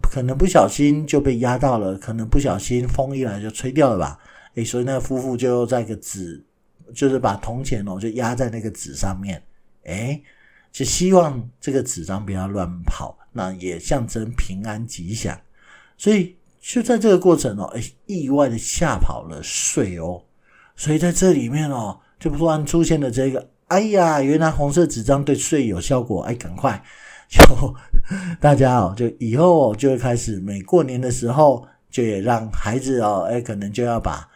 [0.01, 4.17] 可能不小心就被压到了，可能不小心风一来就吹掉了吧？
[4.57, 6.43] 诶，所以那个夫妇就在个纸，
[6.93, 9.41] 就是把铜钱哦就压在那个纸上面，
[9.85, 10.21] 诶，
[10.71, 15.39] 就希望这个纸张不要乱跑，那也象征平安吉祥，
[15.97, 16.35] 所以。
[16.59, 20.21] 就在这个过程哦，哎，意外的吓跑了税哦，
[20.75, 26.83] 所以在这里面哦，就突然出现了这个，哎呀，原来红色纸张对税有效果，哎，赶快。
[27.29, 27.41] 就
[28.41, 34.27] 大家哦，就以后就会开始每过年的时候，就也让孩子哦，哎，可能就要把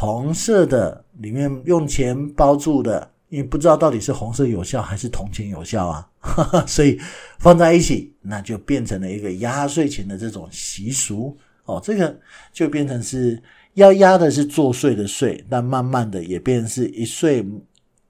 [0.00, 6.08] 红色的里面用钱包住的，因为不知道到底是红色有效还是铜钱有效啊，
[6.66, 6.98] 所以
[7.38, 11.36] 放在一起，那就变成了一个压岁钱的这种习俗。
[11.66, 12.18] 哦，这个
[12.50, 13.40] 就变成是
[13.74, 17.46] 要压的是作岁的岁，但慢慢的也变成是一岁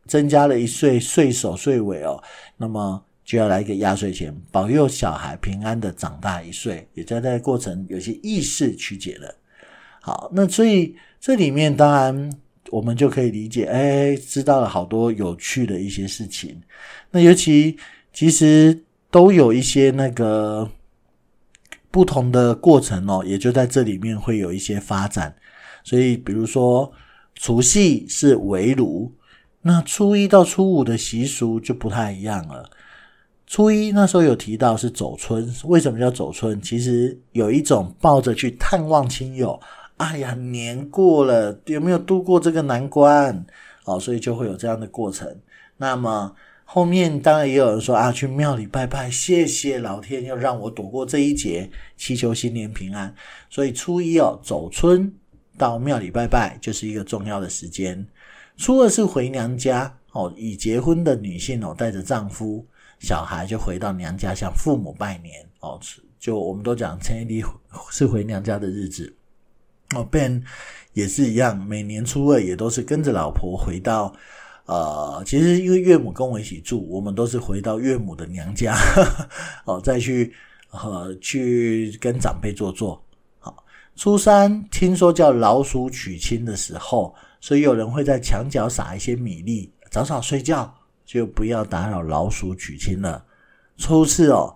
[0.06, 2.22] 增加了一岁岁首岁尾哦，
[2.56, 9.34] 那么就要来一个压岁钱，保佑小孩平安的长大一岁，也在这个过程有些意识曲解了。
[10.00, 12.32] 好，那所以这里面当然
[12.70, 16.60] 我们就可以理解，哎，知道了好多有趣的一些事情。
[17.10, 17.76] 那尤其
[18.12, 20.68] 其实都有一些那个。
[21.92, 25.34] 不同的过程哦，也就在这里面会有一些发展。
[25.82, 26.92] 所以，比如说
[27.34, 29.12] 除夕是围炉，
[29.62, 32.70] 那初一到初五的习俗就不太一样了。
[33.44, 36.62] 初一那时候有提到是走春，为什么叫走春？
[36.62, 39.58] 其实有一种抱着去探望亲友，
[40.00, 43.46] 哎呀，年过了有没有度过这个难关？
[43.84, 45.40] 哦，所以就会有这样的过程。
[45.76, 46.34] 那么。
[46.72, 53.12] 后面当然也有人说啊，去庙里拜拜，谢谢老天又让我躲过这一劫，祈求新年平安。
[53.48, 55.12] 所以初一哦，走春
[55.58, 58.06] 到庙里拜拜就是一个重要的时间。
[58.56, 62.64] 初二是回娘家哦，已结婚的女性哦，带着丈夫、
[63.00, 65.76] 小孩就回到娘家向父母拜年哦。
[66.20, 67.44] 就我们都讲，初一
[67.90, 69.12] 是回娘家的日子
[69.94, 70.42] 哦，Ben
[70.92, 74.14] 也是一样，每年初二也都是跟着老婆回到。
[74.66, 78.76] 呃，其实因为岳母跟我一起住，我们都是回到岳母的娘家，
[79.64, 80.32] 哦，再去
[80.70, 83.02] 呃去跟长辈坐坐。
[83.40, 83.64] 好，
[83.96, 90.72] 初三听说叫老鼠娶亲的时候，所以有人会在墙角撒一些米粒，早早睡觉
[91.04, 93.24] 就不要打扰老鼠娶亲了。
[93.76, 94.54] 初四哦，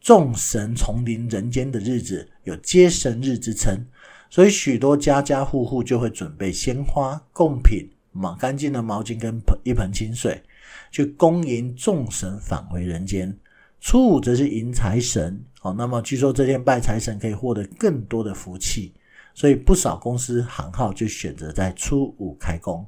[0.00, 3.86] 众神重临人间的日子，有接神日之称，
[4.32, 7.90] 所以许多家家户户就会准备鲜花、贡品。
[8.12, 10.42] 嘛，干净的毛巾跟盆一盆清水，
[10.90, 13.38] 去恭迎众神返回人间。
[13.78, 18.94] 初五则是迎财神，哦，那么据说这天拜财神可以获得更多的福气，
[19.34, 22.86] 所以不少公司行号就选择在初五开工。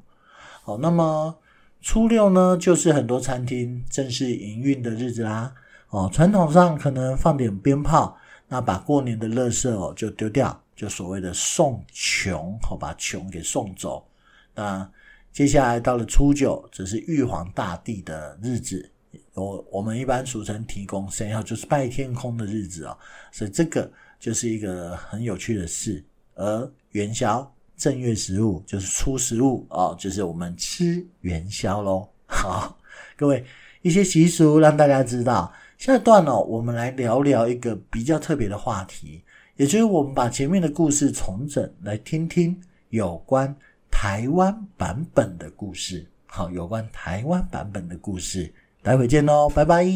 [0.62, 1.38] 好，那么
[1.80, 5.52] 初六呢，就是很多餐厅正式营运的日子啦。
[5.88, 14.07] 哦，传统上可能放点鞭炮，那把过年的垃圾哦就丢掉，就所谓的送穷，好把穷给送走。
[14.55, 14.87] 那
[15.33, 18.90] 接下来到了初九，这是玉皇大帝的日子，
[19.33, 22.94] 我我们一般俗称提公生肖，就是拜天空的日子哦。
[23.33, 26.05] 所以这个就是一个很有趣的事。
[26.35, 32.07] 而元宵正月十五就是初十五哦，就是我们吃元宵喽。
[32.27, 32.79] 好，
[33.16, 33.42] 各位
[33.81, 35.51] 一些习俗让大家知道。
[35.79, 39.23] 下段哦，我们来聊聊一个比较特别的话题，
[39.56, 43.54] 也就是我们把前面的故事重整，来听听有关
[43.88, 46.04] 台湾版本的故事。
[46.26, 49.86] 好，有关台湾版本的故事，待会见喽，拜拜。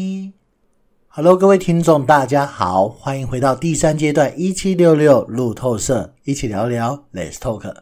[1.09, 7.75] Hello，各位听众，大家好，欢迎回到第三阶段一七六六路透社，一起聊聊 Let's Talk。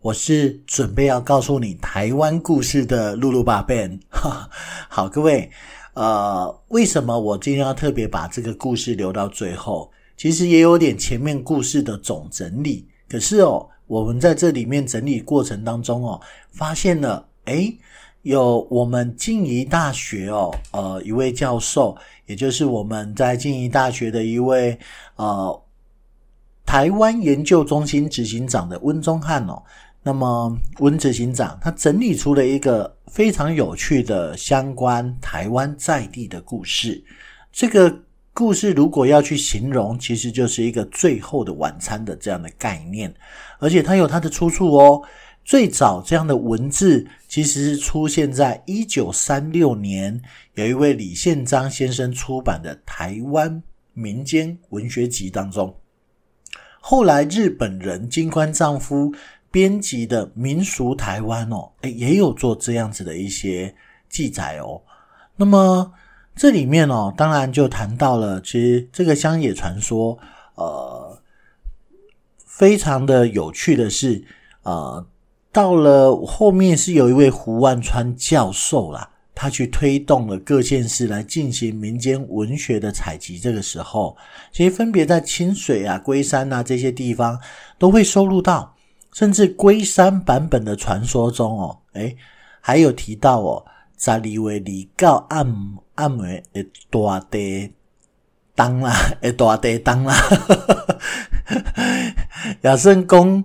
[0.00, 4.00] 我是准备要告诉你台湾故事的露露爸 Ben。
[4.88, 5.50] 好，各位。
[5.92, 9.92] 呃，为什么我今天要特别把这个故事留到最后？
[10.16, 12.86] 其实也有点前面故事的总整理。
[13.08, 17.76] 可是哦，我们在这里面整理过程当中哦，发现了，诶，
[18.22, 21.96] 有我们静宜大学哦，呃，一位教授，
[22.26, 24.78] 也就是我们在静宜大学的一位
[25.16, 25.62] 呃
[26.64, 29.62] 台湾研究中心执行长的温宗翰哦。
[30.06, 37.02] 那么温执行长他整理出了一个非常有趣的相关台湾在地的故事。
[37.50, 37.96] 这个
[38.34, 43.14] 故事如果要去形容，其实就是一个最后的晚餐的这样的概念，
[43.58, 45.00] 而且它有它的出处哦。
[45.44, 50.20] 最早这样的文字其实是出现在一九三六年，
[50.54, 53.62] 有一位李宪章先生出版的《台湾
[53.94, 55.74] 民间文学集》当中。
[56.80, 59.14] 后来日本人金宽丈夫。
[59.54, 63.72] 编辑的民俗台湾哦，诶，也有做这样子的一些
[64.08, 64.82] 记载哦。
[65.36, 65.92] 那么
[66.36, 70.18] 这里面哦，当然就谈到了，其实这个乡野传说，
[70.56, 71.18] 呃，
[72.44, 74.24] 非常的有趣的是，
[74.62, 75.06] 呃，
[75.52, 83.38] 到了后面是有一位胡万川教授啦，他去推动了各县市来进行民间文学的采集。
[83.38, 84.16] 这个时候，
[84.52, 87.38] 其实分别在清水啊、龟山啊这些地方
[87.78, 88.74] 都会收录到。
[89.12, 92.16] 甚至龟山版本的传说中哦，诶，
[92.60, 93.64] 还有提到哦，
[93.96, 95.46] 在里为里告暗
[95.94, 97.72] 暗为诶大地
[98.54, 100.14] 当啦，诶大地当啦，
[102.62, 103.44] 也算讲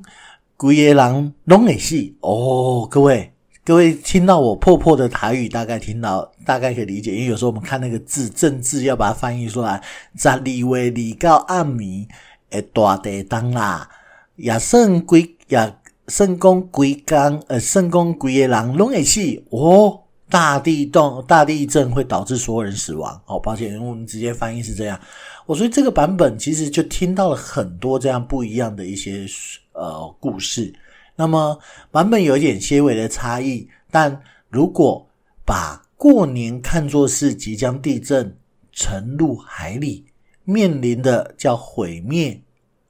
[0.57, 2.87] 规个人拢会死哦。
[2.89, 3.31] 各位
[3.63, 9.81] 各位听到我破破的台语，大概听到大概可以理解，因为有时候我们看那个字正字要把它翻译出来，
[10.17, 12.07] 在里为里告暗暝
[12.49, 13.89] 诶大地当啦，
[14.35, 15.35] 也算归。
[15.49, 19.98] 呀，圣公归刚，呃，圣公归耶狼龙也戏哦，
[20.29, 23.21] 大地动，大地震会导致所有人死亡。
[23.25, 24.99] 哦，抱歉，我们直接翻译是这样。
[25.45, 29.25] 我所以这个版本其实就听到了很多这样不一样的一些
[29.73, 30.73] 呃故事。
[31.15, 31.59] 那么
[31.91, 35.05] 版本有一点些微的差异，但如果
[35.45, 38.37] 把过年看作是即将地震
[38.71, 40.05] 沉入海里，
[40.43, 42.41] 面临的叫毁灭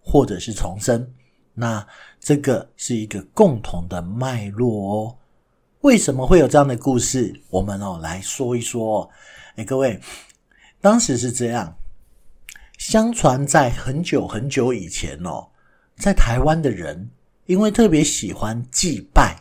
[0.02, 1.12] 或者是重生，
[1.54, 1.86] 那。
[2.22, 5.16] 这个是一个共同的脉络哦。
[5.82, 7.34] 为什么会有这样的故事？
[7.50, 9.10] 我们哦来说一说。
[9.56, 10.00] 哎，各位，
[10.82, 11.76] 当时是这样。
[12.78, 15.48] 相传在很久很久以前哦，
[15.98, 17.10] 在台湾的人
[17.46, 19.38] 因为特别喜欢祭拜，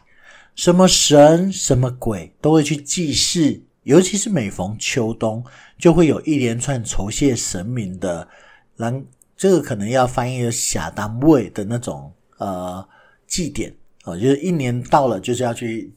[0.55, 5.45] 什么神什么鬼都会去祭祀，尤其是每逢秋冬，
[5.77, 8.27] 就会有一连串酬谢神明的，
[8.77, 9.05] 然
[9.37, 12.13] 这个可能要翻译的下单位的那种。
[12.39, 12.89] 呃，
[13.27, 13.75] 祭典
[14.05, 15.93] 哦，就是一年到了就是要去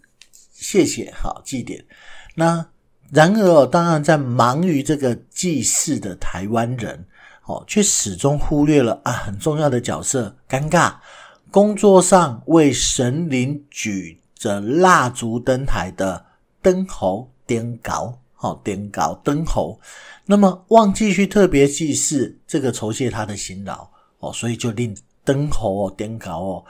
[0.62, 1.84] 谢谢好祭典。
[2.36, 2.66] 那
[3.12, 7.06] 然而哦，当然在忙于这个祭祀的台湾人
[7.46, 10.96] 哦，却始终忽略了啊很重要的角色，尴尬。
[11.50, 16.26] 工作上为神灵举着蜡烛登台的
[16.62, 19.78] 灯猴点搞好点搞灯猴，
[20.26, 23.90] 那么忘记去特别祭祀这个酬谢他的辛劳
[24.20, 24.96] 哦，所以就令。
[25.24, 26.66] 灯猴哦，点搞哦，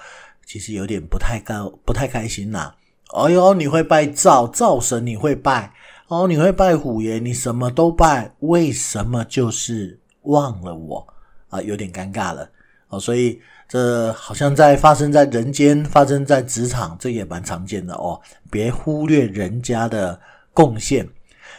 [0.46, 2.76] 其实有点不太高，不太开心呐、啊。
[3.14, 5.74] 哎呦，你会拜灶灶神，你会拜
[6.08, 11.06] 哦，你会拜虎爷，你什么都拜，为什么就是忘了我
[11.50, 11.62] 啊？
[11.62, 12.50] 有点尴尬了
[12.88, 13.00] 哦。
[13.00, 18.20] 所以这好像在发生在人间，发生在职场，这也蛮常见的哦。
[18.50, 20.20] 别忽略人家的
[20.54, 21.08] 贡献。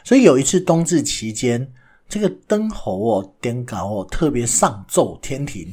[0.04, 1.70] 所以有一次冬至期间，
[2.08, 5.68] 这个灯猴哦，点搞哦，特别上奏天庭。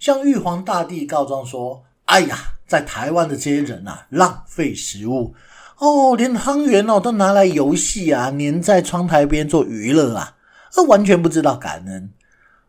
[0.00, 2.36] 向玉皇大帝告状说：“哎呀，
[2.70, 5.34] 在台湾的这些人啊，浪费食物。
[5.78, 10.36] 哦，连汤圆哦都拿来游戏啊，粘在窗台边做娱乐啊，
[10.76, 12.08] 而完全不知道感恩。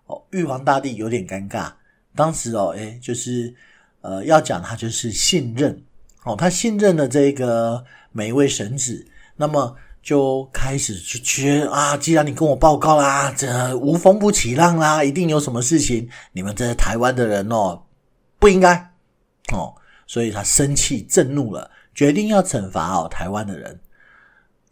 [0.08, 1.72] 哦，玉皇大帝有点尴尬。
[2.16, 3.54] 当时哦，诶，就是
[4.02, 5.84] 呃，要讲他就是信任。
[6.24, 17.84] 哦，他信任了这个每一位神子，那么就开始去觉得啊，既然你跟我报告啦，这无风不起浪啦，一定有什么事情，你们这些台湾的人哦，
[18.40, 18.90] 不应该。
[19.52, 19.76] 哦，
[20.12, 23.80] 所以他生气震怒了，决定要惩罚哦台湾的人，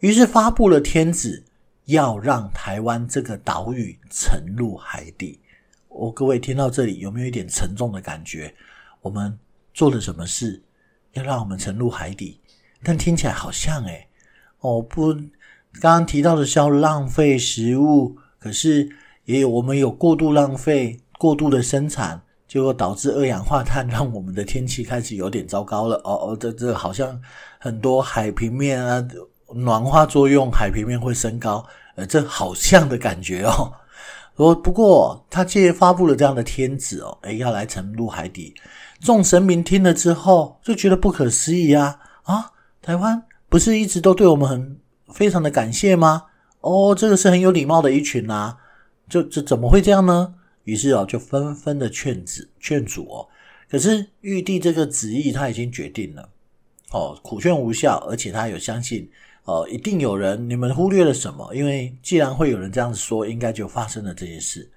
[0.01, 1.45] 于是发布了天旨，
[1.85, 5.39] 要让台湾这个岛屿沉入海底。
[5.87, 8.53] 哦，各位听到这里有没有一点沉重的感觉？
[8.99, 9.39] 我们
[9.73, 10.61] 做了什么事，
[11.13, 12.41] 要让我们沉入海底？
[12.83, 14.09] 但听起来好像诶，
[14.59, 18.89] 哦不，刚刚提到的是要浪费食物，可是
[19.23, 25.95] 也有我们有过度浪费、过度的生产，结果导致二氧化碳，让我们的天气开始有点糟糕了。
[26.03, 27.17] 哦哦，这这好像
[27.59, 29.07] 很多海平面啊，
[29.53, 31.63] 暖化作用，海平面会升高，
[31.95, 33.71] 呃，这好像的感觉哦。
[34.35, 38.55] 不 不过，他借发布了这样的天子哦，诶，要来沉入海底。
[38.99, 42.51] 众神明听了之后就觉得不可思议啊啊！
[42.81, 44.77] 台湾不是一直都对我们很
[45.13, 46.23] 非常的感谢吗？
[46.61, 48.57] 哦，这个是很有礼貌的一群啊，
[49.07, 50.33] 就这怎么会这样呢？
[50.69, 53.27] 于是哦，就纷纷的劝止劝阻哦。
[53.69, 56.29] 可是玉帝这个旨意他已经决定了
[56.91, 59.09] 哦，苦劝无效，而且他有相信。
[59.45, 61.55] 哦，一定有人，你们忽略了什么？
[61.55, 64.69] 因为既然会有人这样子说，应该就发生了这些事。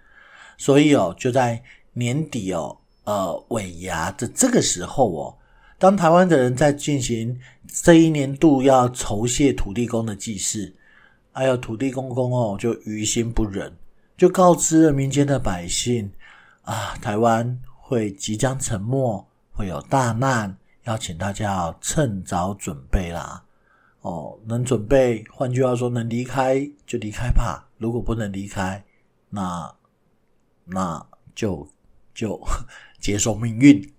[0.57, 1.63] 所以哦，就在
[1.93, 5.37] 年底哦，呃，尾牙的这个时候哦，
[5.79, 10.75] 当台湾的人在进行这一年度要酬谢土地公的祭祀，
[11.33, 13.71] 还有土地公公哦，就于心不忍，
[14.17, 16.13] 就告知了民间的百姓
[16.63, 23.45] 啊，台湾会即将沉没，会有大难，要请大家趁早准备啦。
[24.01, 27.69] 哦，能准备，换句话说，能离开就离开吧。
[27.79, 28.85] 如果不能离开，
[29.31, 29.73] 那
[30.65, 31.69] 那就
[32.15, 32.41] 就
[33.01, 33.93] 接受命运。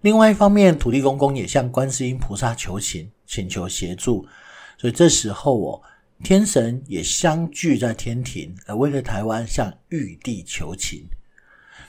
[0.00, 4.26] 另外一方面，土地公公也向观世音菩萨求情，请求协助。
[4.76, 5.82] 所以这时候哦，
[6.22, 11.06] 天神也相聚在天庭，而为了台湾向玉帝求情。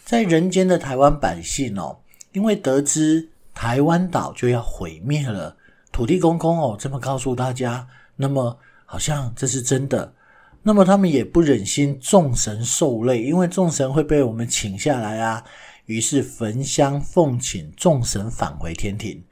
[0.05, 1.99] 在人间的台湾百姓哦，
[2.32, 5.55] 因为得知台湾岛就要毁灭了。
[5.91, 10.13] 土地公公哦，这么告诉大家，那么好像这是真的。
[10.61, 15.43] 那么他们也不忍心众神受累，因为众神会被我们请下来啊。
[15.86, 19.23] 于是焚香奉请众神返回天庭。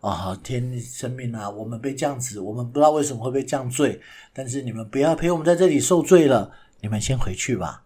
[0.00, 4.00] 啊、哦，天神明啊，我们被降职，我们不知道为什么会被降罪，
[4.32, 7.82] 但是你们不要陪我们在这里受罪了，你们先回去吧。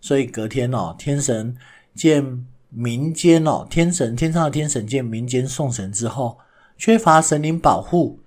[0.00, 1.56] 所以隔天哦，天神
[1.94, 6.38] 见民间哦，天神天上的天神见民间送神之后。
[6.76, 8.18] 缺乏神灵保护，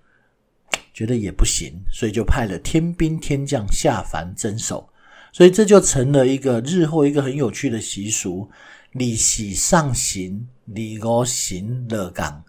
[0.94, 4.88] 觉得也不行，所以就派了天兵天将下凡镇守，
[5.34, 8.50] 所以这就成了一个日后一个很有趣的习俗：
[8.94, 12.42] 二四上行，二五行乐港，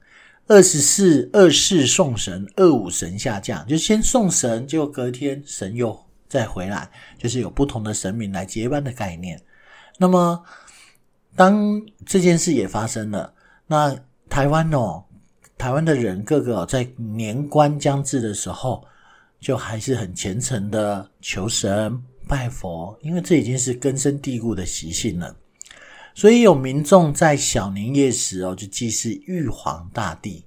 [0.48, 5.96] 二十四二四送神，二五神下降，就先送神，结果隔天神又
[6.28, 9.40] 再回来，就是有不同的神明来接班的概念。
[9.98, 10.42] 那么，
[11.36, 13.32] 当这件事也发生了，
[13.66, 13.96] 那
[14.28, 15.04] 台湾哦。
[15.58, 18.86] 台湾的人个个在年关将至的时候，
[19.40, 25.34] 就还是很虔诚的求神拜佛，因为这已经是根深蒂固的习性了。
[26.18, 30.44] 所以有民众在小年夜时哦，就祭祀玉皇大帝，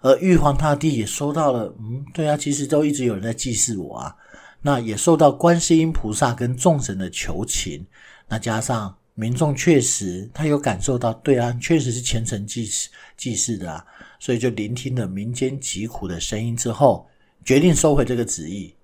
[0.00, 4.16] 而玉皇大帝也收到了，嗯，对啊，其实都一直有人在祭祀我啊。
[4.62, 7.86] 那也受到观世音菩萨跟众神的求情，
[8.26, 13.86] 那加上民众确实他有感受到，对啊，确实是虔诚祭祀祭祀的啊。
[14.18, 17.08] 所以就聆听了民间疾苦的声音之后，
[17.44, 18.74] 决定收回这个旨意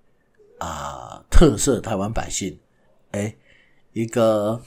[0.61, 2.57] 啊，特赦台湾百姓。
[3.11, 3.37] 诶，
[3.93, 4.63] 一个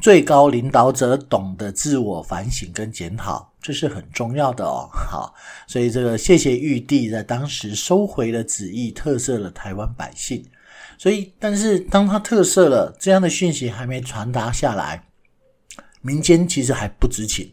[0.00, 4.88] 最高领导者懂得自我反省跟检讨，这是很重要的哦。
[4.92, 5.34] 好，
[5.66, 10.44] 所以这个谢谢玉帝在当时收回了旨意，特赦了台湾百姓。
[10.98, 15.06] 所以，但是当他特赦了，这样的讯息还没传达下来，
[16.00, 17.52] 民间其实还不知情。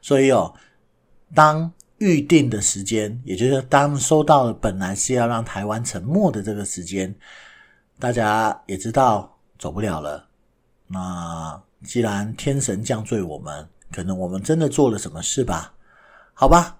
[0.00, 0.52] 所以哦，
[1.34, 7.14] 当预定的时间，也就是当收到了本来是要让台湾沉没的这个时间，
[8.00, 10.28] 大家也知道走不了了。
[10.88, 15.74] 那既然天神降罪我们，可能我们真的做了什么事吧？
[16.34, 16.78] 好吧，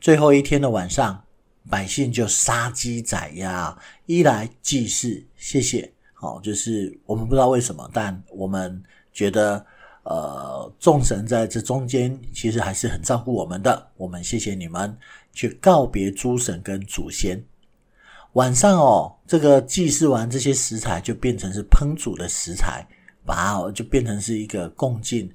[0.00, 1.24] 最后一天的晚上，
[1.68, 3.76] 百姓就杀鸡宰鸭，
[4.06, 5.92] 一来祭祀，谢谢。
[6.14, 8.82] 好，就是我们不知道为什么，但我们
[9.12, 9.64] 觉得。
[10.02, 14.96] 呃，众神在这中间其实还是很照顾我们的，我们谢谢你们，
[15.34, 17.44] 去告别诸神跟祖先。
[18.32, 22.84] 晚上哦，这个祭祀完这些食材就变成是烹煮的食材
[23.30, 25.32] 把哦就变成是一个共进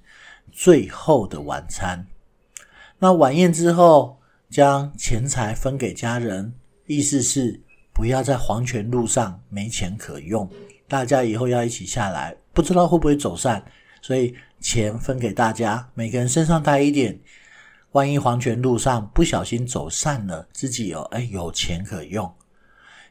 [0.51, 2.05] 最后的晚餐。
[2.99, 4.19] 那晚宴之后，
[4.49, 6.53] 将钱财分给家人，
[6.87, 7.61] 意思是
[7.93, 10.49] 不要在黄泉路上没钱可用。
[10.89, 13.63] 大家以后要一起下来，不知道会不会走散，
[14.01, 17.17] 所以钱分给大家，每个人身上带一点。
[17.93, 22.29] 万一黄泉路上不小心走散了，自己有哎有钱可用。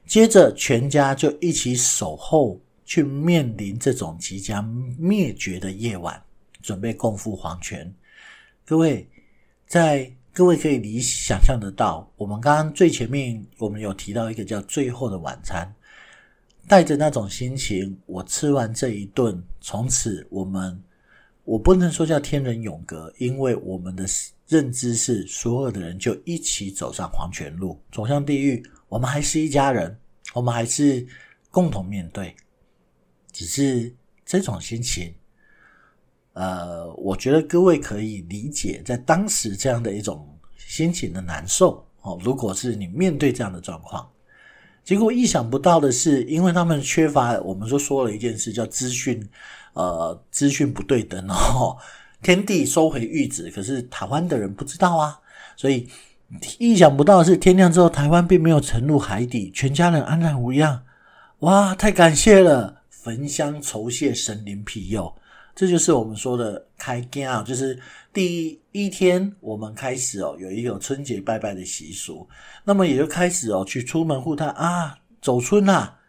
[0.07, 4.65] 接着全家就一起守候，去面临这种即将
[4.99, 6.23] 灭绝的夜晚，
[6.63, 7.93] 准备共赴黄泉。
[8.65, 9.09] 各位，
[9.67, 15.75] 在各位可以理想象得到，我们刚刚最前面我们有提到一个叫“最后的晚餐”。
[16.67, 20.83] 带着那种心情，我吃完这一顿，从此我们，
[21.45, 24.07] 我不能说叫天人永隔，因为我们的
[24.49, 29.95] 认知是所有的人就一起走上黄泉路，走向地狱，我们还是一家人，
[30.33, 31.07] 我们还是
[31.51, 32.35] 共同面对，
[33.35, 33.93] 只是
[34.25, 35.13] 这种心情，
[36.35, 40.27] 呃，我觉得各位可以理解，在当时这样的一种
[40.57, 42.17] 心情的难受哦。
[42.23, 44.09] 如果是你面对这样的状况。
[44.85, 49.27] 结果意想不到的是，因为他们缺乏，我们就说了一件事，叫资讯，
[49.73, 51.77] 呃，资讯不对等哦。
[52.23, 55.19] 天帝收回玉旨，可是台湾的人不知道啊，
[55.57, 55.89] 所以
[56.59, 60.83] 意想不到的是，天亮之后，台湾并没有沉入海底，全家人安然无恙。
[61.41, 62.83] 哇，太感谢了！
[63.05, 65.15] 焚香酬谢神灵庇佑。
[65.55, 67.79] 这就是我们说的开工啊，就是
[68.15, 72.27] 第一天我们开始哦，有一个春节拜拜的习俗，
[72.65, 76.01] 那么也就开始哦，去出门护探啊，走春啊，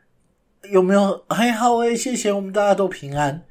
[0.72, 1.26] 有没有？
[1.30, 3.44] 还好诶，谢谢我们大家都平安。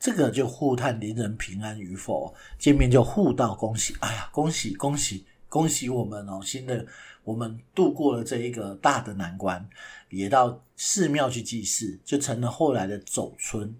[0.00, 6.84] 这个就互探邻人平安与否，见面就互道恭喜，哎呀，恭喜恭喜恭喜我们哦，新的
[7.24, 9.66] 我们度过了这一个大的难关，
[10.10, 13.74] 也到寺庙去祭祀，就成了后来的走春。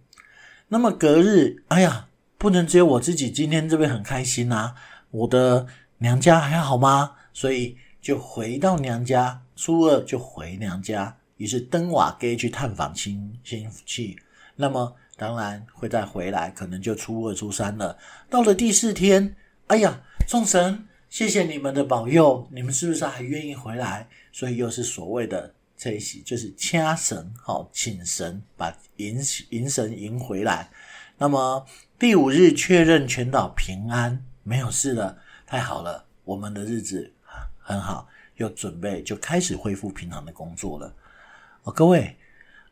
[0.69, 4.75] 那么隔日，哎呀，不能只有我自己今天这边很开心啊！
[5.11, 5.67] 我的
[5.99, 7.13] 娘家还好吗？
[7.33, 14.17] 所以就回到娘家，初二就回娘家，于是登瓦街去探访亲亲戚。
[14.57, 17.97] 那么当然会再回来，可能就初二、初三了。
[18.31, 19.37] 到了第四天，
[19.67, 24.09] 哎呀，众神，谢谢你们的保佑，你们是不是还愿意回来？
[24.33, 25.55] 所以又是所谓的。
[25.77, 30.69] 这一席就是掐神，好，请神把迎迎神迎回来。
[31.17, 31.65] 那么
[32.01, 37.13] 第五日确认全岛平安，没有事了，太好了，我们的日子
[37.59, 38.09] 很好，
[38.39, 40.93] 又准备就开始恢复平常的工作了。
[41.63, 42.17] 哦，各位，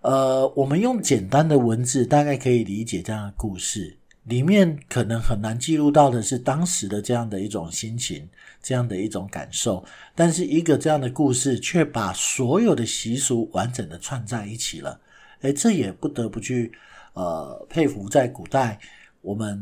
[0.01, 3.99] 呃，我们用简单的文字大概可以理解这样的故事。
[4.25, 8.29] 里面可能很难记录到的是当时的这样的一种心情，
[8.63, 15.01] 这样的一种感受，但是一个这样的故事却把所有的习俗完整的串在一起了。
[15.41, 16.71] 诶，这也不得不去
[17.15, 18.79] 呃佩服，在古代
[19.23, 19.61] 我们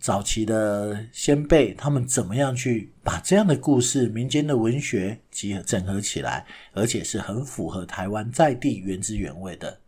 [0.00, 9.78] 早期的先辈，他们怎么样去把这样的故事、民间的文学集合整合起来，而且是很符合台湾在地原汁原味的。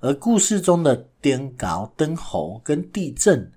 [0.00, 3.48] 而故事中的颠高、灯猴跟地震。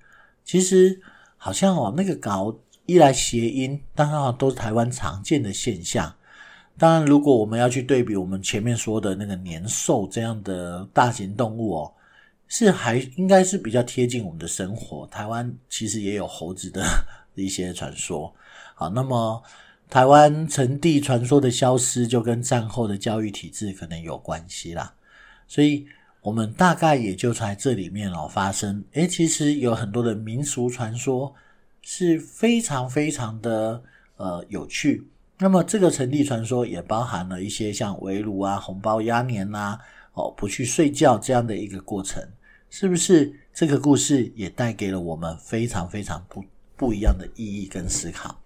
[0.46, 1.02] 其实
[1.38, 6.14] 好像哦，那个搞一来谐音，当然都是台湾常见的现象。
[6.78, 11.94] 当然，如果我们要去对比我们前面说的那个年兽这样的大型动物哦，
[12.48, 15.08] 是还应该是比较贴近我们的生活。
[15.08, 16.84] 台湾其实也有猴子的
[17.36, 18.34] 一些传说。
[18.76, 19.42] 好，那么
[19.90, 24.94] 台湾成帝传说的消失，就跟战后的教育体制可能有关系啦。
[25.48, 25.88] 所以。
[26.24, 31.36] 我们大概也就在这里面哦发生，诶，其实有很多的民俗传说
[31.82, 33.84] 是非常非常的
[34.16, 35.06] 呃有趣。
[35.38, 39.80] 那么这个成立传说也包含了一些像围炉啊、红包压年呐、啊、
[40.14, 42.26] 哦不去睡觉这样的一个过程，
[42.70, 43.34] 是不是？
[43.54, 46.44] 这个故事也带给了我们非常非常不
[46.76, 48.40] 不一样的意义跟思考。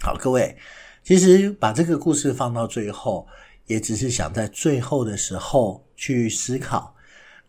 [0.00, 0.56] 好，各位，
[1.04, 3.26] 其实把这个故事放到最后。
[3.66, 6.94] 也只是想在最后的时候去思考，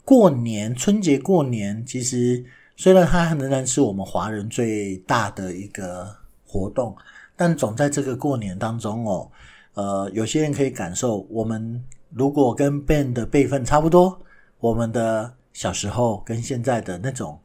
[0.04, 2.44] 过年春节过年，其实
[2.76, 6.96] 虽然它仍然是我们华人最大的一个活动，
[7.36, 9.32] 但总在这个过年当中哦，
[9.74, 14.20] 呃，有些人可以感受，我们如果跟 Ben 的辈分差不多，
[14.60, 17.40] 我们的小时候跟现在的那种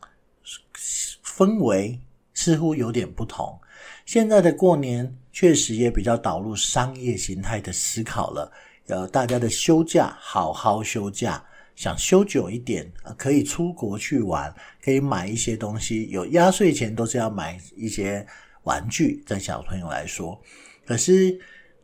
[1.24, 2.00] 氛围
[2.32, 3.58] 似乎有点不同。
[4.06, 5.14] 现在的过年。
[5.34, 8.52] 确实也比较导入商业形态的思考了，
[8.88, 11.42] 呃，大家的休假好好休假，
[11.74, 18.26] 想休久一点，可以出国去玩，可以买一些东西，有压岁钱都是要买一些
[18.64, 20.40] 玩具，在小朋友来说。
[20.84, 21.38] 可是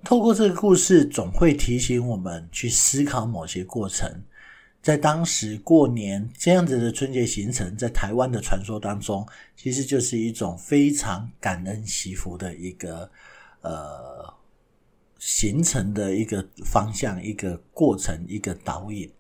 [0.05, 4.11] 透过这个故事，总会提醒我们去思考某些过程，
[4.82, 9.26] 在当时过年这样子的春节行程，在台湾的传说当中，
[9.57, 13.11] 其实就是一种非常感恩祈福的一个
[13.62, 14.32] 呃
[15.29, 19.12] 形成的一个方向、一个过程、一个导引，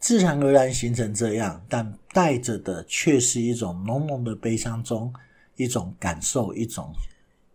[0.00, 5.14] 自然而然形成这样，但带着的却是一种浓浓的悲伤中
[5.54, 6.92] 一种感受、一种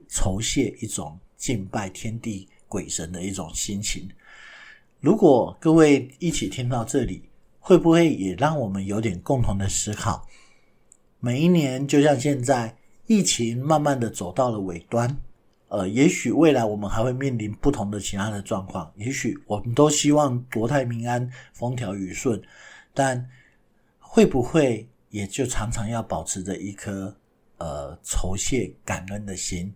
[0.08, 4.08] 酬谢、一种敬拜天地鬼神的一种心情。
[5.02, 7.24] 如果各位一起听到这里，
[7.60, 10.26] 会不会也让我们有点共同的思考？
[11.20, 12.78] 每一年，就像现在，
[13.08, 15.18] 疫情慢慢的走到了尾端，
[15.70, 22.42] 呃，也许未来我们还会面临不同的其他的状况，也许我们都希望国泰民安、风调雨顺，
[22.94, 23.30] 但
[24.00, 27.16] 会不会也就常常要保持着一颗
[27.58, 29.74] 呃酬谢感恩的心？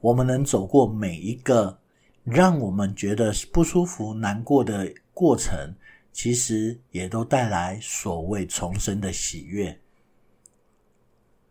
[0.00, 1.78] 我们能走过每一个
[2.22, 5.74] 让我们觉得不舒服、难过的过程。
[6.10, 9.78] 其实也都带来所谓重生的喜悦。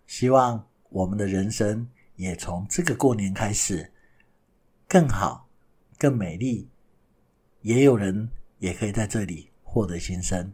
[0.07, 1.87] 希望我们的人生
[2.17, 3.89] 也从这个过年开始
[4.85, 5.47] 更好、
[5.97, 6.67] 更美丽。
[7.61, 10.51] 也有人也可以在这里获得新生。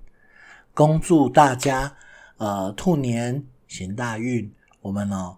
[0.74, 1.96] 恭祝大家，
[2.38, 4.54] 呃，兔年行大运。
[4.82, 5.38] 我们呢，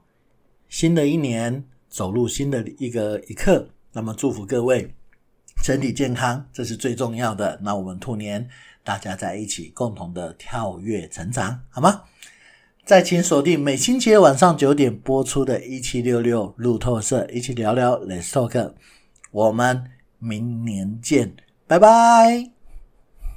[0.68, 3.70] 新的一年走入新的一个一刻。
[3.94, 4.94] 那么祝福各位。
[5.64, 7.58] 身体健康，这是最重要的。
[7.64, 8.48] 那我们兔年
[8.84, 12.04] 大家在一起共同的跳跃成长，好吗？
[12.86, 18.74] 再请锁定每星期二晚上九点播出的一七六六路透社，一起聊聊 Let's Talk。
[19.32, 19.86] 我们
[20.20, 22.55] 明年见，拜拜。